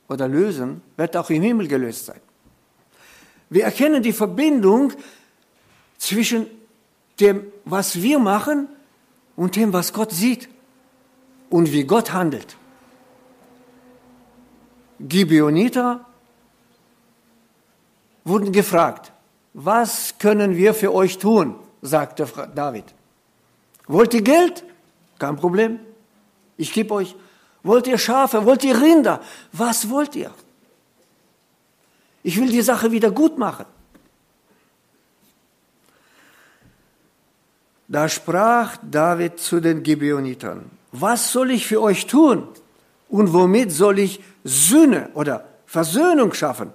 oder 0.09 0.29
lösen, 0.29 0.83
wird 0.97 1.17
auch 1.17 1.31
im 1.31 1.43
Himmel 1.43 1.69
gelöst 1.69 2.07
sein. 2.07 2.21
Wir 3.51 3.65
erkennen 3.65 4.03
die 4.03 4.13
Verbindung 4.13 4.93
zwischen 5.99 6.47
dem, 7.19 7.47
was 7.65 8.03
wir 8.03 8.19
machen 8.19 8.69
und 9.37 9.57
dem, 9.57 9.73
was 9.73 9.93
Gott 9.93 10.13
sieht 10.13 10.49
und 11.51 11.73
wie 11.73 11.85
Gott 11.85 12.13
handelt. 12.13 12.57
Gibeoniter 15.01 16.05
wurden 18.25 18.53
gefragt, 18.53 19.13
was 19.59 20.19
können 20.19 20.55
wir 20.55 20.75
für 20.75 20.93
euch 20.93 21.17
tun? 21.17 21.55
sagte 21.81 22.29
David. 22.55 22.85
Wollt 23.87 24.13
ihr 24.13 24.21
Geld? 24.21 24.63
Kein 25.19 25.37
Problem. 25.37 25.81
Ich 26.59 26.75
gebe 26.75 26.93
euch. 26.93 27.17
Wollt 27.63 27.87
ihr 27.87 27.97
Schafe? 27.97 28.45
Wollt 28.45 28.65
ihr 28.65 28.79
Rinder? 28.79 29.23
Was 29.53 29.89
wollt 29.89 30.15
ihr? 30.15 30.31
Ich 32.23 32.39
will 32.39 32.51
die 32.51 32.61
Sache 32.61 32.93
wieder 32.93 33.11
gut 33.11 33.39
machen. 33.39 33.65
Da 37.89 38.11
sprach 38.11 38.77
David 38.83 39.39
zu 39.39 39.61
den 39.61 39.83
Gibeonitern, 39.83 40.71
was 40.93 41.33
soll 41.33 41.53
ich 41.53 41.67
für 41.67 41.81
euch 41.81 42.07
tun? 42.07 42.49
Und 43.09 43.33
womit 43.33 43.73
soll 43.73 44.01
ich 44.01 44.21
Sühne 44.45 45.09
oder 45.15 45.47
Versöhnung 45.65 46.35
schaffen, 46.35 46.73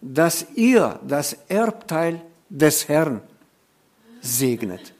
dass 0.00 0.46
ihr 0.54 1.00
das 1.06 1.32
Erbteil 1.48 2.22
des 2.48 2.88
Herrn 2.88 3.20
segnet? 4.20 4.94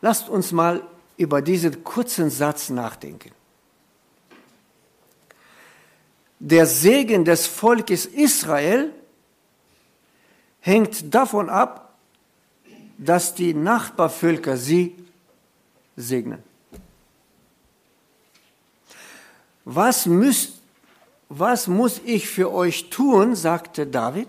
Lasst 0.00 0.28
uns 0.28 0.52
mal 0.52 0.82
über 1.16 1.42
diesen 1.42 1.82
kurzen 1.82 2.30
Satz 2.30 2.70
nachdenken. 2.70 3.32
Der 6.38 6.66
Segen 6.66 7.24
des 7.24 7.46
Volkes 7.48 8.06
Israel 8.06 8.92
hängt 10.60 11.12
davon 11.12 11.50
ab, 11.50 11.96
dass 12.96 13.34
die 13.34 13.54
Nachbarvölker 13.54 14.56
sie 14.56 14.96
segnen. 15.96 16.42
Was, 19.64 20.06
müsst, 20.06 20.57
was 21.28 21.66
muss 21.66 22.00
ich 22.04 22.28
für 22.28 22.52
euch 22.52 22.90
tun, 22.90 23.36
sagte 23.36 23.86
David, 23.86 24.28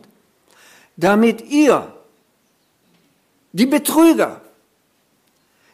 damit 0.98 1.42
ihr, 1.42 1.94
die 3.54 3.66
Betrüger, 3.66 4.42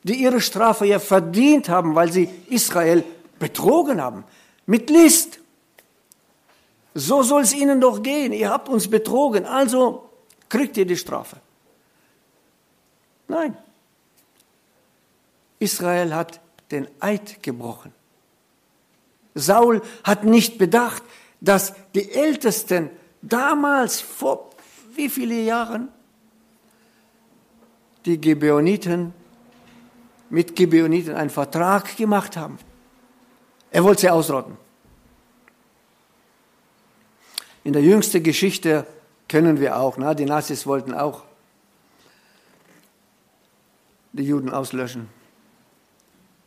die 0.04 0.16
ihre 0.16 0.40
Strafe 0.40 0.86
ja 0.86 1.00
verdient 1.00 1.68
haben, 1.68 1.96
weil 1.96 2.12
sie 2.12 2.30
Israel 2.50 3.04
betrogen 3.40 4.02
haben, 4.02 4.24
mit 4.66 4.90
List. 4.90 5.40
So 6.94 7.24
soll 7.24 7.42
es 7.42 7.54
ihnen 7.54 7.82
doch 7.82 8.02
gehen. 8.04 8.32
Ihr 8.32 8.50
habt 8.50 8.70
uns 8.70 8.88
betrogen, 8.88 9.46
also 9.46 10.10
kriegt 10.48 10.78
ihr 10.78 10.86
die 10.86 10.96
Strafe. 10.96 11.38
Nein. 13.28 13.58
Israel 15.60 16.14
hat 16.14 16.40
den 16.72 16.88
Eid 17.00 17.42
gebrochen. 17.42 17.92
Saul 19.36 19.82
hat 20.04 20.24
nicht 20.24 20.58
bedacht, 20.58 21.04
dass 21.42 21.74
die 21.94 22.12
Ältesten 22.12 22.90
damals 23.22 24.02
vor 24.02 24.50
wie 24.96 25.10
viele 25.10 25.42
Jahren 25.42 25.90
die 28.06 28.18
Gibeoniten 28.18 29.14
mit 30.30 30.56
Gibeoniten 30.56 31.16
einen 31.16 31.30
Vertrag 31.30 31.98
gemacht 31.98 32.38
haben. 32.38 32.58
Er 33.72 33.84
wollte 33.84 34.02
sie 34.02 34.10
ausrotten. 34.10 34.58
In 37.64 37.74
der 37.74 37.82
jüngsten 37.82 38.24
Geschichte 38.24 38.86
kennen 39.28 39.60
wir 39.60 39.78
auch, 39.78 39.98
na, 39.98 40.14
die 40.14 40.26
Nazis 40.26 40.66
wollten 40.66 40.94
auch 40.94 41.24
die 44.14 44.24
Juden 44.24 44.50
auslöschen. 44.50 45.10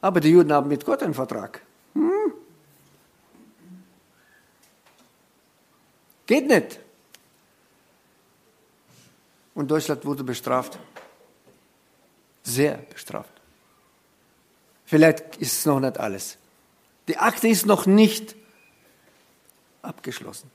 Aber 0.01 0.21
die 0.21 0.31
Juden 0.31 0.53
haben 0.53 0.69
mit 0.69 0.85
Gott 0.87 1.03
einen 1.03 1.15
Vertrag. 1.15 1.61
Geht 6.29 6.47
nicht. 6.47 6.79
Und 9.55 9.69
Deutschland 9.69 10.05
wurde 10.05 10.23
bestraft. 10.23 10.79
Sehr 12.45 12.77
bestraft. 12.77 13.33
Vielleicht 14.85 15.37
ist 15.39 15.59
es 15.59 15.67
noch 15.67 15.81
nicht 15.81 15.99
alles. 15.99 16.37
Die 17.09 17.17
Akte 17.17 17.49
ist 17.49 17.67
noch 17.67 17.87
nicht 17.87 18.37
abgeschlossen. 19.83 20.51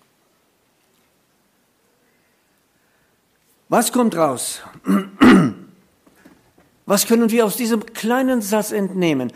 Was 3.68 3.92
kommt 3.92 4.16
raus? 4.16 4.62
Was 6.86 7.08
können 7.08 7.32
wir 7.32 7.46
aus 7.46 7.58
diesem 7.58 7.84
kleinen 7.88 8.44
Satz 8.44 8.72
entnehmen? 8.72 9.34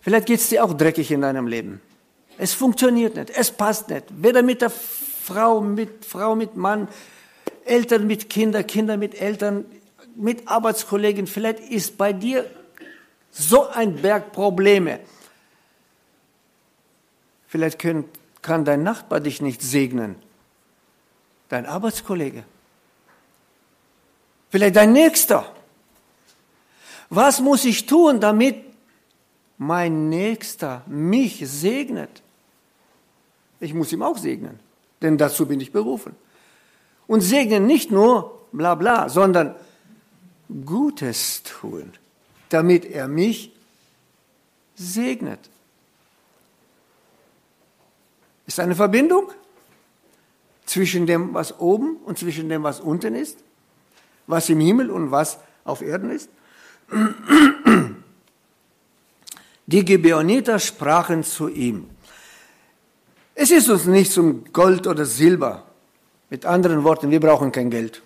Vielleicht 0.00 0.26
geht 0.26 0.38
es 0.38 0.48
dir 0.48 0.64
auch 0.64 0.72
dreckig 0.72 1.10
in 1.10 1.22
deinem 1.22 1.48
Leben. 1.48 1.80
Es 2.38 2.52
funktioniert 2.52 3.16
nicht, 3.16 3.30
es 3.30 3.50
passt 3.50 3.88
nicht. 3.88 4.04
Weder 4.10 4.42
mit 4.42 4.62
der 4.62 4.70
Frau, 5.26 5.60
mit 5.60 6.04
Frau, 6.04 6.36
mit 6.36 6.54
Mann, 6.56 6.86
Eltern 7.64 8.06
mit 8.06 8.30
Kindern, 8.30 8.64
Kinder 8.64 8.96
mit 8.96 9.20
Eltern, 9.20 9.64
mit 10.14 10.46
Arbeitskollegen. 10.46 11.26
Vielleicht 11.26 11.58
ist 11.58 11.98
bei 11.98 12.12
dir 12.12 12.48
so 13.32 13.66
ein 13.66 13.96
Berg 13.96 14.30
Probleme. 14.30 15.00
Vielleicht 17.48 17.80
können, 17.80 18.04
kann 18.40 18.64
dein 18.64 18.84
Nachbar 18.84 19.18
dich 19.18 19.42
nicht 19.42 19.62
segnen, 19.62 20.14
dein 21.48 21.66
Arbeitskollege, 21.66 22.44
vielleicht 24.50 24.76
dein 24.76 24.92
Nächster. 24.92 25.52
Was 27.10 27.40
muss 27.40 27.64
ich 27.64 27.86
tun, 27.86 28.20
damit 28.20 28.64
mein 29.58 30.08
Nächster 30.08 30.82
mich 30.86 31.42
segnet? 31.48 32.22
Ich 33.58 33.74
muss 33.74 33.92
ihm 33.92 34.02
auch 34.02 34.18
segnen, 34.18 34.60
denn 35.02 35.18
dazu 35.18 35.46
bin 35.46 35.60
ich 35.60 35.72
berufen. 35.72 36.14
Und 37.06 37.20
segnen 37.20 37.66
nicht 37.66 37.90
nur 37.90 38.46
bla 38.52 38.74
bla, 38.74 39.08
sondern 39.08 39.54
Gutes 40.64 41.42
tun 41.42 41.92
damit 42.48 42.84
er 42.84 43.08
mich 43.08 43.52
segnet. 44.74 45.40
Ist 48.46 48.60
eine 48.60 48.76
Verbindung 48.76 49.30
zwischen 50.64 51.06
dem, 51.06 51.34
was 51.34 51.58
oben 51.58 51.96
und 52.04 52.18
zwischen 52.18 52.48
dem, 52.48 52.62
was 52.62 52.80
unten 52.80 53.14
ist, 53.14 53.38
was 54.26 54.48
im 54.48 54.60
Himmel 54.60 54.90
und 54.90 55.10
was 55.10 55.38
auf 55.64 55.82
Erden 55.82 56.10
ist. 56.10 56.28
Die 59.66 59.84
Gibeoniter 59.84 60.60
sprachen 60.60 61.24
zu 61.24 61.48
ihm. 61.48 61.90
Es 63.38 63.50
ist 63.50 63.68
uns 63.68 63.84
nichts 63.84 64.16
um 64.16 64.50
Gold 64.50 64.86
oder 64.86 65.04
Silber. 65.04 65.62
Mit 66.30 66.46
anderen 66.46 66.84
Worten, 66.84 67.10
wir 67.10 67.20
brauchen 67.20 67.52
kein 67.52 67.70
Geld. 67.70 68.02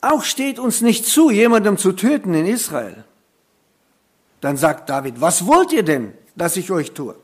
Auch 0.00 0.22
steht 0.22 0.60
uns 0.60 0.80
nicht 0.80 1.04
zu, 1.06 1.30
jemandem 1.30 1.76
zu 1.76 1.90
töten 1.90 2.34
in 2.34 2.46
Israel. 2.46 3.04
Dann 4.40 4.56
sagt 4.56 4.88
David, 4.88 5.20
was 5.20 5.44
wollt 5.44 5.72
ihr 5.72 5.82
denn, 5.82 6.14
dass 6.36 6.56
ich 6.56 6.70
euch 6.70 6.92
tue? 6.92 7.16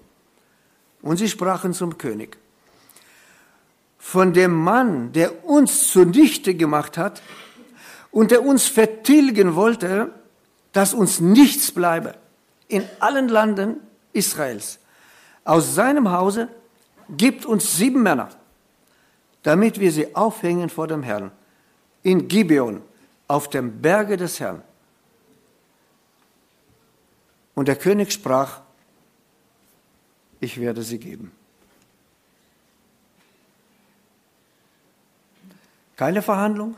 Und 1.02 1.18
sie 1.18 1.28
sprachen 1.28 1.72
zum 1.72 1.98
König. 1.98 2.36
Von 3.98 4.32
dem 4.32 4.52
Mann, 4.52 5.12
der 5.12 5.44
uns 5.44 5.88
zunichte 5.92 6.56
gemacht 6.56 6.98
hat 6.98 7.22
und 8.10 8.32
der 8.32 8.44
uns 8.44 8.66
vertilgen 8.66 9.54
wollte, 9.54 10.12
dass 10.72 10.94
uns 10.94 11.20
nichts 11.20 11.70
bleibe 11.72 12.14
in 12.68 12.85
allen 13.00 13.28
Landen 13.28 13.76
Israels. 14.12 14.78
Aus 15.44 15.74
seinem 15.74 16.11
Hause 16.11 16.48
gibt 17.08 17.44
uns 17.44 17.76
sieben 17.76 18.02
Männer, 18.02 18.30
damit 19.42 19.80
wir 19.80 19.92
sie 19.92 20.14
aufhängen 20.14 20.70
vor 20.70 20.87
dem 20.87 21.02
Herrn 21.02 21.30
in 22.02 22.28
Gibeon 22.28 22.82
auf 23.28 23.48
dem 23.48 23.80
Berge 23.80 24.16
des 24.16 24.40
Herrn. 24.40 24.62
Und 27.54 27.68
der 27.68 27.76
König 27.76 28.12
sprach, 28.12 28.61
ich 30.40 30.58
werde 30.58 30.82
sie 30.82 30.98
geben. 30.98 31.32
Keine 35.96 36.22
Verhandlung, 36.22 36.76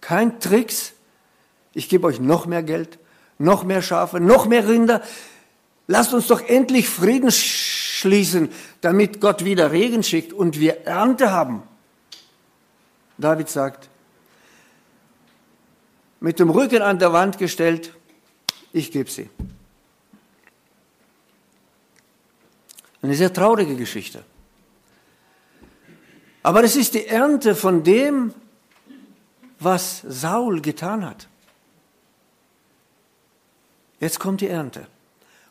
kein 0.00 0.38
Tricks. 0.38 0.92
Ich 1.72 1.88
gebe 1.88 2.06
euch 2.06 2.20
noch 2.20 2.46
mehr 2.46 2.62
Geld, 2.62 2.98
noch 3.38 3.64
mehr 3.64 3.82
Schafe, 3.82 4.20
noch 4.20 4.46
mehr 4.46 4.68
Rinder. 4.68 5.02
Lasst 5.86 6.12
uns 6.14 6.26
doch 6.26 6.40
endlich 6.40 6.88
Frieden 6.88 7.30
schließen, 7.30 8.50
damit 8.80 9.20
Gott 9.20 9.44
wieder 9.44 9.72
Regen 9.72 10.02
schickt 10.02 10.32
und 10.32 10.58
wir 10.58 10.86
Ernte 10.86 11.32
haben. 11.32 11.62
David 13.18 13.48
sagt, 13.48 13.88
mit 16.20 16.38
dem 16.38 16.50
Rücken 16.50 16.82
an 16.82 16.98
der 16.98 17.12
Wand 17.12 17.38
gestellt, 17.38 17.92
ich 18.72 18.90
gebe 18.92 19.10
sie. 19.10 19.28
Eine 23.02 23.14
sehr 23.14 23.32
traurige 23.32 23.76
Geschichte. 23.76 24.22
Aber 26.42 26.62
es 26.64 26.76
ist 26.76 26.94
die 26.94 27.06
Ernte 27.06 27.54
von 27.54 27.82
dem, 27.82 28.34
was 29.58 30.02
Saul 30.06 30.60
getan 30.60 31.04
hat. 31.04 31.28
Jetzt 34.00 34.18
kommt 34.18 34.40
die 34.40 34.48
Ernte. 34.48 34.86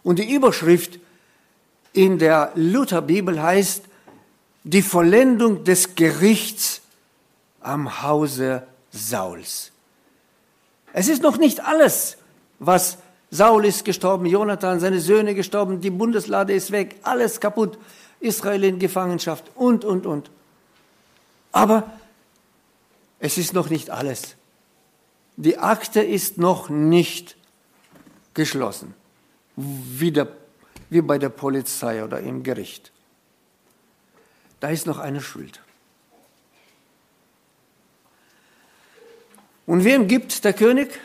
Und 0.03 0.19
die 0.19 0.33
Überschrift 0.33 0.99
in 1.93 2.17
der 2.17 2.51
Lutherbibel 2.55 3.41
heißt 3.41 3.83
die 4.63 4.81
Vollendung 4.81 5.63
des 5.63 5.95
Gerichts 5.95 6.81
am 7.61 8.01
Hause 8.03 8.63
Sauls. 8.91 9.71
Es 10.93 11.07
ist 11.07 11.21
noch 11.21 11.37
nicht 11.37 11.63
alles, 11.63 12.17
was 12.57 12.97
Saul 13.31 13.65
ist 13.65 13.85
gestorben, 13.85 14.25
Jonathan, 14.25 14.79
seine 14.79 14.99
Söhne 14.99 15.35
gestorben, 15.35 15.81
die 15.81 15.91
Bundeslade 15.91 16.53
ist 16.53 16.71
weg, 16.71 16.95
alles 17.03 17.39
kaputt, 17.39 17.77
Israel 18.19 18.63
in 18.63 18.79
Gefangenschaft 18.79 19.45
und, 19.55 19.85
und, 19.85 20.05
und. 20.07 20.31
Aber 21.51 21.91
es 23.19 23.37
ist 23.37 23.53
noch 23.53 23.69
nicht 23.69 23.91
alles. 23.91 24.35
Die 25.35 25.57
Akte 25.57 26.01
ist 26.01 26.37
noch 26.37 26.69
nicht 26.69 27.37
geschlossen, 28.33 28.93
wie, 29.55 30.11
der, 30.11 30.27
wie 30.89 31.01
bei 31.01 31.17
der 31.17 31.29
Polizei 31.29 32.03
oder 32.03 32.19
im 32.19 32.43
Gericht. 32.43 32.91
Da 34.59 34.69
ist 34.69 34.85
noch 34.85 34.99
eine 34.99 35.21
Schuld. 35.21 35.61
Und 39.65 39.83
wem 39.83 40.07
gibt 40.07 40.43
der 40.43 40.53
König? 40.53 40.99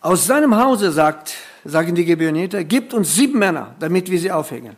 Aus 0.00 0.26
seinem 0.26 0.56
Hause, 0.56 0.92
sagt, 0.92 1.34
sagen 1.64 1.94
die 1.94 2.04
Gibeoniter, 2.04 2.64
gibt 2.64 2.94
uns 2.94 3.14
sieben 3.14 3.38
Männer, 3.38 3.74
damit 3.80 4.10
wir 4.10 4.18
sie 4.18 4.30
aufhängen. 4.30 4.76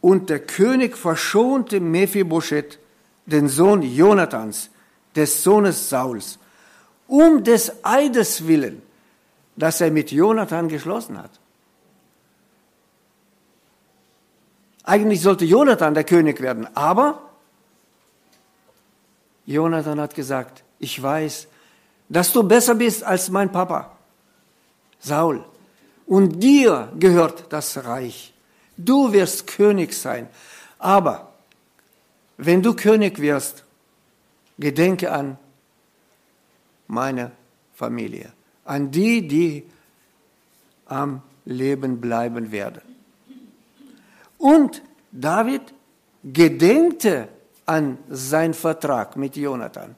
Und 0.00 0.30
der 0.30 0.40
König 0.40 0.96
verschonte 0.96 1.78
Mephibosheth, 1.78 2.80
den 3.26 3.48
Sohn 3.48 3.82
Jonathans, 3.82 4.70
des 5.14 5.42
Sohnes 5.42 5.88
Sauls, 5.88 6.38
um 7.06 7.44
des 7.44 7.84
Eides 7.84 8.46
willen, 8.46 8.82
das 9.56 9.80
er 9.80 9.90
mit 9.90 10.10
Jonathan 10.10 10.68
geschlossen 10.68 11.18
hat. 11.18 11.30
Eigentlich 14.84 15.20
sollte 15.20 15.44
Jonathan 15.44 15.94
der 15.94 16.04
König 16.04 16.40
werden, 16.40 16.66
aber 16.74 17.20
Jonathan 19.46 20.00
hat 20.00 20.14
gesagt, 20.14 20.64
ich 20.78 21.00
weiß, 21.00 21.46
dass 22.08 22.32
du 22.32 22.42
besser 22.42 22.74
bist 22.74 23.04
als 23.04 23.30
mein 23.30 23.50
Papa, 23.50 23.96
Saul. 24.98 25.44
Und 26.06 26.40
dir 26.40 26.92
gehört 26.98 27.46
das 27.50 27.84
Reich. 27.84 28.34
Du 28.76 29.12
wirst 29.12 29.46
König 29.46 29.94
sein. 29.94 30.28
Aber 30.78 31.31
wenn 32.46 32.62
du 32.62 32.74
König 32.74 33.20
wirst, 33.20 33.64
gedenke 34.58 35.12
an 35.12 35.38
meine 36.86 37.32
Familie, 37.74 38.32
an 38.64 38.90
die, 38.90 39.26
die 39.26 39.64
am 40.86 41.22
Leben 41.44 42.00
bleiben 42.00 42.52
werden. 42.52 42.82
Und 44.38 44.82
David 45.10 45.62
gedenkte 46.24 47.28
an 47.66 47.98
seinen 48.08 48.54
Vertrag 48.54 49.16
mit 49.16 49.36
Jonathan. 49.36 49.94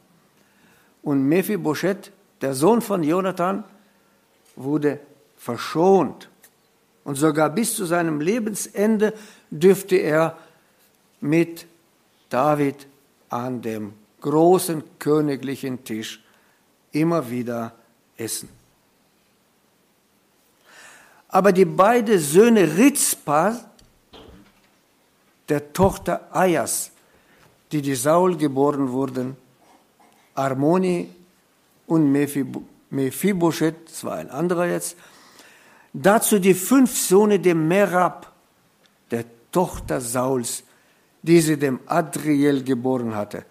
Und 1.03 1.25
Mephibosheth, 1.27 2.13
der 2.41 2.55
Sohn 2.55 2.81
von 2.81 3.03
Jonathan, 3.03 3.65
wurde 4.57 5.01
verschont. 5.37 6.29
Und 7.05 7.17
sogar 7.17 7.51
bis 7.51 7.75
zu 7.75 7.85
seinem 7.85 8.21
Lebensende 8.21 9.13
dürfte 9.51 9.97
er 9.97 10.39
mit 11.21 11.67
David 12.35 12.89
an 13.29 13.63
dem 13.63 13.93
großen 14.21 14.83
königlichen 14.99 15.85
Tisch 15.85 16.21
immer 16.91 17.31
wieder 17.31 17.73
essen. 18.17 18.49
Aber 21.29 21.53
die 21.53 21.65
beiden 21.65 22.19
Söhne 22.19 22.77
Ritzpa 22.77 23.61
der 25.49 25.73
Tochter 25.73 26.29
Ayas, 26.33 26.91
die 27.71 27.81
die 27.81 27.95
Saul 27.95 28.37
geboren 28.37 28.91
wurden, 28.91 29.37
Armoni 30.35 31.09
und 31.87 32.11
Mephibosheth, 32.91 33.77
das 33.89 34.03
war 34.03 34.15
ein 34.17 34.31
anderer 34.31 34.67
jetzt, 34.67 34.97
dazu 35.93 36.41
die 36.41 36.55
fünf 36.55 36.99
Söhne 36.99 37.39
der 37.39 37.55
Merab, 37.55 38.33
der 39.13 39.25
Tochter 39.53 40.01
Sauls, 40.01 40.65
die 41.25 41.41
sie 41.41 41.57
dem 41.57 41.81
Adriel 41.87 42.63
geboren 42.63 43.17
hatte, 43.17 43.45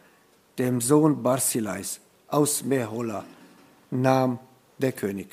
dem 0.57 0.79
Sohn 0.79 1.21
Barsilais 1.21 1.99
aus 2.29 2.63
Mehola, 2.63 3.25
nahm 3.91 4.39
der 4.77 4.93
König. 4.93 5.27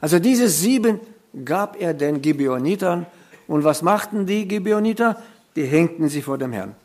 Also 0.00 0.18
diese 0.18 0.48
sieben 0.48 0.98
gab 1.44 1.80
er 1.80 1.94
den 1.94 2.20
Gibeonitern. 2.20 3.06
Und 3.46 3.62
was 3.62 3.82
machten 3.82 4.26
die 4.26 4.48
Gibeoniter? 4.48 5.22
die 5.56 5.64
hängten 5.64 6.08
sie 6.10 6.20
vor 6.20 6.36
dem 6.36 6.52
Herrn. 6.52 6.76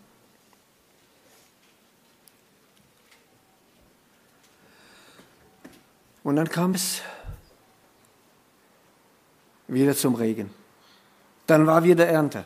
Und 6.23 6.37
dann 6.37 6.47
kam 6.47 6.73
es 6.73 7.01
wieder 9.67 9.95
zum 9.95 10.15
Regen. 10.15 10.49
Dann 11.47 11.67
war 11.67 11.83
wieder 11.83 12.07
Ernte. 12.07 12.45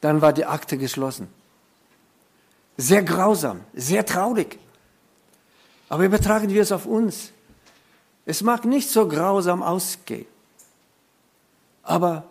Dann 0.00 0.22
war 0.22 0.32
die 0.32 0.46
Akte 0.46 0.78
geschlossen. 0.78 1.28
Sehr 2.76 3.02
grausam, 3.02 3.60
sehr 3.74 4.06
traurig. 4.06 4.58
Aber 5.88 6.04
übertragen 6.04 6.48
wir 6.48 6.62
es 6.62 6.72
auf 6.72 6.86
uns. 6.86 7.32
Es 8.24 8.42
mag 8.42 8.64
nicht 8.64 8.88
so 8.88 9.08
grausam 9.08 9.62
ausgehen, 9.62 10.26
aber 11.82 12.24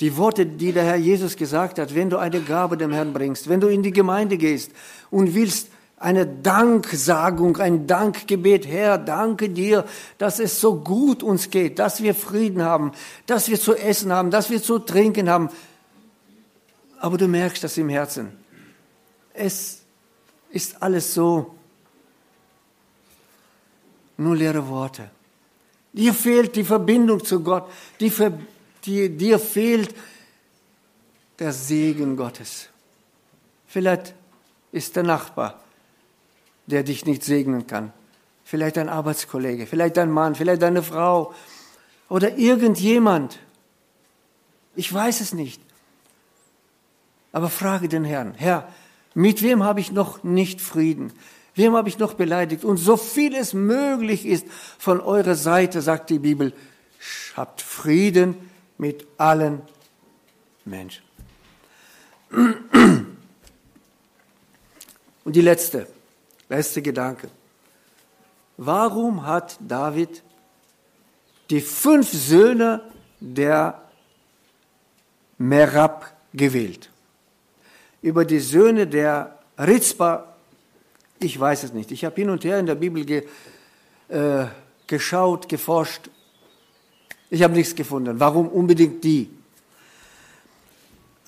die 0.00 0.16
Worte, 0.16 0.46
die 0.46 0.72
der 0.72 0.84
Herr 0.84 0.96
Jesus 0.96 1.36
gesagt 1.36 1.78
hat, 1.78 1.94
wenn 1.94 2.10
du 2.10 2.18
eine 2.18 2.40
Gabe 2.40 2.76
dem 2.76 2.92
Herrn 2.92 3.12
bringst, 3.12 3.48
wenn 3.48 3.60
du 3.60 3.68
in 3.68 3.82
die 3.82 3.92
Gemeinde 3.92 4.38
gehst 4.38 4.72
und 5.10 5.34
willst 5.34 5.68
eine 6.00 6.26
Danksagung, 6.26 7.56
ein 7.58 7.86
Dankgebet, 7.86 8.66
Herr, 8.66 8.98
danke 8.98 9.50
dir, 9.50 9.84
dass 10.18 10.40
es 10.40 10.60
so 10.60 10.80
gut 10.80 11.22
uns 11.22 11.50
geht, 11.50 11.78
dass 11.78 12.02
wir 12.02 12.16
Frieden 12.16 12.62
haben, 12.62 12.90
dass 13.26 13.48
wir 13.48 13.60
zu 13.60 13.76
essen 13.76 14.12
haben, 14.12 14.32
dass 14.32 14.50
wir 14.50 14.60
zu 14.60 14.80
trinken 14.80 15.30
haben. 15.30 15.48
Aber 16.98 17.16
du 17.16 17.28
merkst 17.28 17.62
das 17.62 17.76
im 17.76 17.88
Herzen. 17.88 18.32
Es 19.32 19.82
ist 20.50 20.82
alles 20.82 21.14
so 21.14 21.54
nur 24.16 24.34
leere 24.34 24.66
Worte. 24.66 25.08
Dir 25.92 26.14
fehlt 26.14 26.56
die 26.56 26.64
Verbindung 26.64 27.24
zu 27.24 27.40
Gott, 27.40 27.70
die 28.00 28.10
Verbindung 28.10 28.48
die, 28.84 29.08
dir 29.16 29.38
fehlt 29.38 29.94
der 31.38 31.52
Segen 31.52 32.16
Gottes. 32.16 32.68
Vielleicht 33.66 34.14
ist 34.72 34.96
der 34.96 35.02
Nachbar, 35.02 35.62
der 36.70 36.82
dich 36.82 37.04
nicht 37.04 37.22
segnen 37.22 37.66
kann. 37.66 37.92
Vielleicht 38.44 38.78
ein 38.78 38.88
Arbeitskollege, 38.88 39.66
vielleicht 39.66 39.98
ein 39.98 40.10
Mann, 40.10 40.34
vielleicht 40.34 40.62
eine 40.62 40.82
Frau 40.82 41.34
oder 42.08 42.38
irgendjemand. 42.38 43.38
Ich 44.74 44.92
weiß 44.92 45.20
es 45.20 45.34
nicht. 45.34 45.60
Aber 47.32 47.48
frage 47.48 47.88
den 47.88 48.04
Herrn, 48.04 48.34
Herr, 48.34 48.68
mit 49.14 49.42
wem 49.42 49.62
habe 49.62 49.80
ich 49.80 49.92
noch 49.92 50.24
nicht 50.24 50.60
Frieden? 50.60 51.12
Wem 51.54 51.74
habe 51.74 51.88
ich 51.88 51.98
noch 51.98 52.14
beleidigt? 52.14 52.64
Und 52.64 52.78
so 52.78 52.96
viel 52.96 53.34
es 53.34 53.52
möglich 53.54 54.24
ist 54.26 54.46
von 54.78 55.00
eurer 55.00 55.34
Seite, 55.34 55.82
sagt 55.82 56.10
die 56.10 56.18
Bibel, 56.18 56.52
habt 57.36 57.60
Frieden 57.60 58.36
mit 58.78 59.06
allen 59.18 59.62
Menschen. 60.64 61.04
Und 65.24 65.36
die 65.36 65.42
letzte, 65.42 65.86
letzte 66.50 66.82
Gedanke. 66.82 67.30
Warum 68.58 69.26
hat 69.26 69.56
David 69.60 70.22
die 71.48 71.62
fünf 71.62 72.12
Söhne 72.12 72.82
der 73.20 73.80
Merab 75.38 76.12
gewählt? 76.34 76.90
Über 78.02 78.26
die 78.26 78.40
Söhne 78.40 78.86
der 78.86 79.38
Ritzpa, 79.58 80.34
ich 81.18 81.40
weiß 81.40 81.64
es 81.64 81.72
nicht. 81.72 81.90
Ich 81.90 82.04
habe 82.04 82.16
hin 82.16 82.28
und 82.28 82.44
her 82.44 82.58
in 82.58 82.66
der 82.66 82.74
Bibel 82.74 83.06
ge, 83.06 83.26
äh, 84.08 84.44
geschaut, 84.86 85.48
geforscht 85.48 86.10
ich 87.30 87.44
habe 87.44 87.54
nichts 87.54 87.76
gefunden. 87.76 88.18
Warum 88.18 88.48
unbedingt 88.48 89.04
die? 89.04 89.30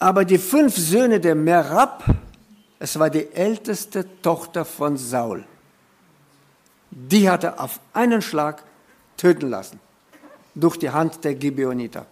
Aber 0.00 0.24
die 0.24 0.38
fünf 0.38 0.76
Söhne 0.76 1.20
der 1.20 1.37
Merab, 1.37 2.04
es 2.83 2.99
war 2.99 3.11
die 3.11 3.31
älteste 3.33 4.05
Tochter 4.23 4.64
von 4.64 4.97
Saul. 4.97 5.45
Die 6.90 7.31
hat 7.31 7.45
er 7.45 7.61
auf 7.61 7.79
einen 7.92 8.21
Schlag 8.21 8.64
töten 9.16 9.51
lassen. 9.51 9.79
Durch 10.57 10.77
die 10.79 10.90
Hand 10.90 11.23
der 11.23 11.37
Gibeoniter. 11.37 12.07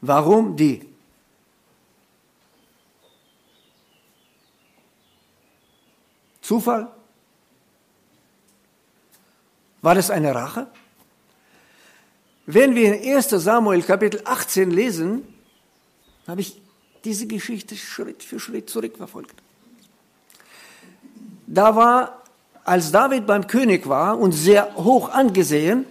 Warum 0.00 0.56
die? 0.56 0.88
Zufall? 6.40 6.92
War 9.82 9.96
das 9.96 10.10
eine 10.10 10.32
Rache? 10.32 10.68
Wenn 12.46 12.76
wir 12.76 12.94
in 12.94 13.16
1 13.16 13.30
Samuel 13.30 13.82
Kapitel 13.82 14.22
18 14.24 14.70
lesen, 14.70 15.26
habe 16.28 16.40
ich 16.40 16.63
diese 17.04 17.26
Geschichte 17.26 17.76
Schritt 17.76 18.22
für 18.22 18.40
Schritt 18.40 18.70
zurückverfolgt. 18.70 19.34
Da 21.46 21.76
war, 21.76 22.22
als 22.64 22.90
David 22.90 23.26
beim 23.26 23.46
König 23.46 23.88
war 23.88 24.18
und 24.18 24.32
sehr 24.32 24.74
hoch 24.76 25.10
angesehen, 25.10 25.84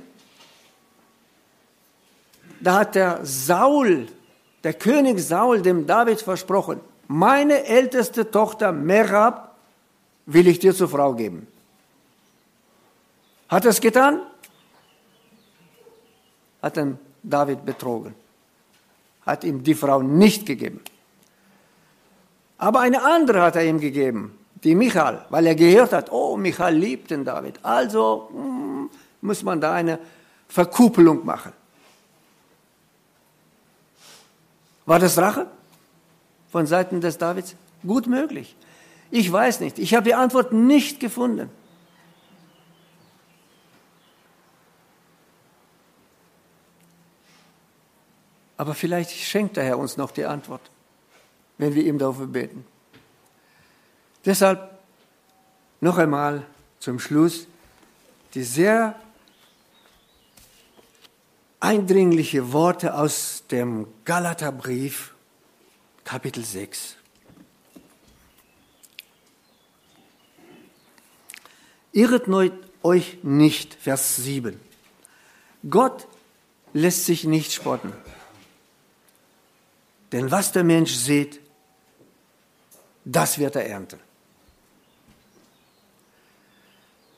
da 2.59 2.79
hat 2.79 2.95
der 2.95 3.19
Saul, 3.23 4.07
der 4.63 4.73
König 4.73 5.19
Saul, 5.19 5.61
dem 5.61 5.85
David 5.85 6.21
versprochen, 6.21 6.79
meine 7.07 7.65
älteste 7.65 8.31
Tochter 8.31 8.71
Merab 8.71 9.55
will 10.25 10.47
ich 10.47 10.59
dir 10.59 10.73
zur 10.73 10.87
Frau 10.87 11.13
geben. 11.13 11.47
Hat 13.49 13.65
er 13.65 13.71
es 13.71 13.81
getan? 13.81 14.21
Hat 16.61 16.77
dann 16.77 16.97
David 17.21 17.65
betrogen. 17.65 18.15
Hat 19.25 19.43
ihm 19.43 19.63
die 19.63 19.75
Frau 19.75 20.01
nicht 20.01 20.45
gegeben. 20.45 20.79
Aber 22.63 22.79
eine 22.79 23.03
andere 23.03 23.41
hat 23.41 23.57
er 23.57 23.65
ihm 23.65 23.77
gegeben, 23.77 24.39
die 24.63 24.73
Michael, 24.73 25.19
weil 25.29 25.47
er 25.47 25.53
gehört 25.53 25.91
hat, 25.91 26.13
oh, 26.13 26.37
Michael 26.37 26.77
liebt 26.77 27.11
den 27.11 27.25
David. 27.25 27.59
Also 27.61 28.29
hm, 28.31 28.89
muss 29.19 29.43
man 29.43 29.59
da 29.59 29.73
eine 29.73 29.99
Verkuppelung 30.47 31.25
machen. 31.25 31.51
War 34.85 34.97
das 34.97 35.17
Rache 35.17 35.47
von 36.53 36.65
Seiten 36.65 37.01
des 37.01 37.17
Davids? 37.17 37.57
Gut 37.85 38.07
möglich. 38.07 38.55
Ich 39.11 39.29
weiß 39.29 39.59
nicht. 39.59 39.77
Ich 39.77 39.93
habe 39.93 40.05
die 40.05 40.13
Antwort 40.13 40.53
nicht 40.53 41.01
gefunden. 41.01 41.49
Aber 48.55 48.73
vielleicht 48.73 49.11
schenkt 49.11 49.57
der 49.57 49.65
Herr 49.65 49.77
uns 49.77 49.97
noch 49.97 50.11
die 50.11 50.23
Antwort, 50.23 50.61
wenn 51.57 51.75
wir 51.75 51.83
ihm 51.83 51.97
dafür 51.97 52.27
beten. 52.27 52.65
Deshalb 54.25 54.79
noch 55.81 55.97
einmal 55.97 56.45
zum 56.79 56.99
Schluss 56.99 57.47
die 58.33 58.43
sehr 58.43 58.99
eindringliche 61.59 62.51
Worte 62.51 62.95
aus 62.95 63.43
dem 63.51 63.87
Galaterbrief, 64.05 65.13
Kapitel 66.03 66.43
6. 66.43 66.97
Irret 71.93 72.27
euch 72.81 73.19
nicht, 73.23 73.75
Vers 73.75 74.17
7. 74.17 74.59
Gott 75.69 76.07
lässt 76.73 77.05
sich 77.05 77.23
nicht 77.23 77.53
spotten. 77.53 77.93
Denn 80.11 80.31
was 80.31 80.51
der 80.51 80.63
Mensch 80.63 80.93
sieht, 80.93 81.39
das 83.05 83.37
wird 83.37 83.55
er 83.55 83.65
ernten. 83.65 83.99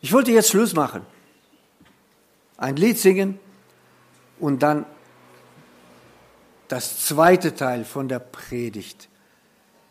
Ich 0.02 0.14
wollte 0.14 0.32
jetzt 0.32 0.50
Schluss 0.50 0.74
machen, 0.74 1.06
ein 2.58 2.76
Lied 2.76 3.00
singen 3.00 3.40
und 4.40 4.62
dann 4.62 4.86
das 6.68 7.06
zweite 7.06 7.56
Teil 7.56 7.86
von 7.86 8.08
der 8.08 8.20
Predigt, 8.20 9.10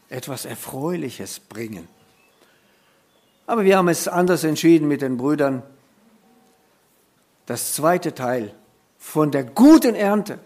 etwas 0.09 0.44
Erfreuliches 0.44 1.40
bringen. 1.40 1.88
Aber 3.46 3.64
wir 3.64 3.76
haben 3.76 3.88
es 3.88 4.09
anders 4.09 4.44
entschieden 4.44 4.88
mit 4.88 5.02
den 5.02 5.16
Brüdern. 5.16 5.62
Das 7.46 7.74
zweite 7.74 8.14
Teil 8.14 8.54
von 8.98 9.30
der 9.30 9.44
guten 9.44 9.94
Ernte. 9.94 10.38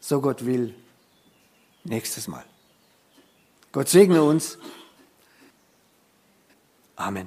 So 0.00 0.20
Gott 0.20 0.46
will, 0.46 0.74
nächstes 1.88 2.28
Mal. 2.28 2.44
Gott 3.72 3.88
segne 3.88 4.22
uns. 4.22 4.58
Amen. 6.96 7.24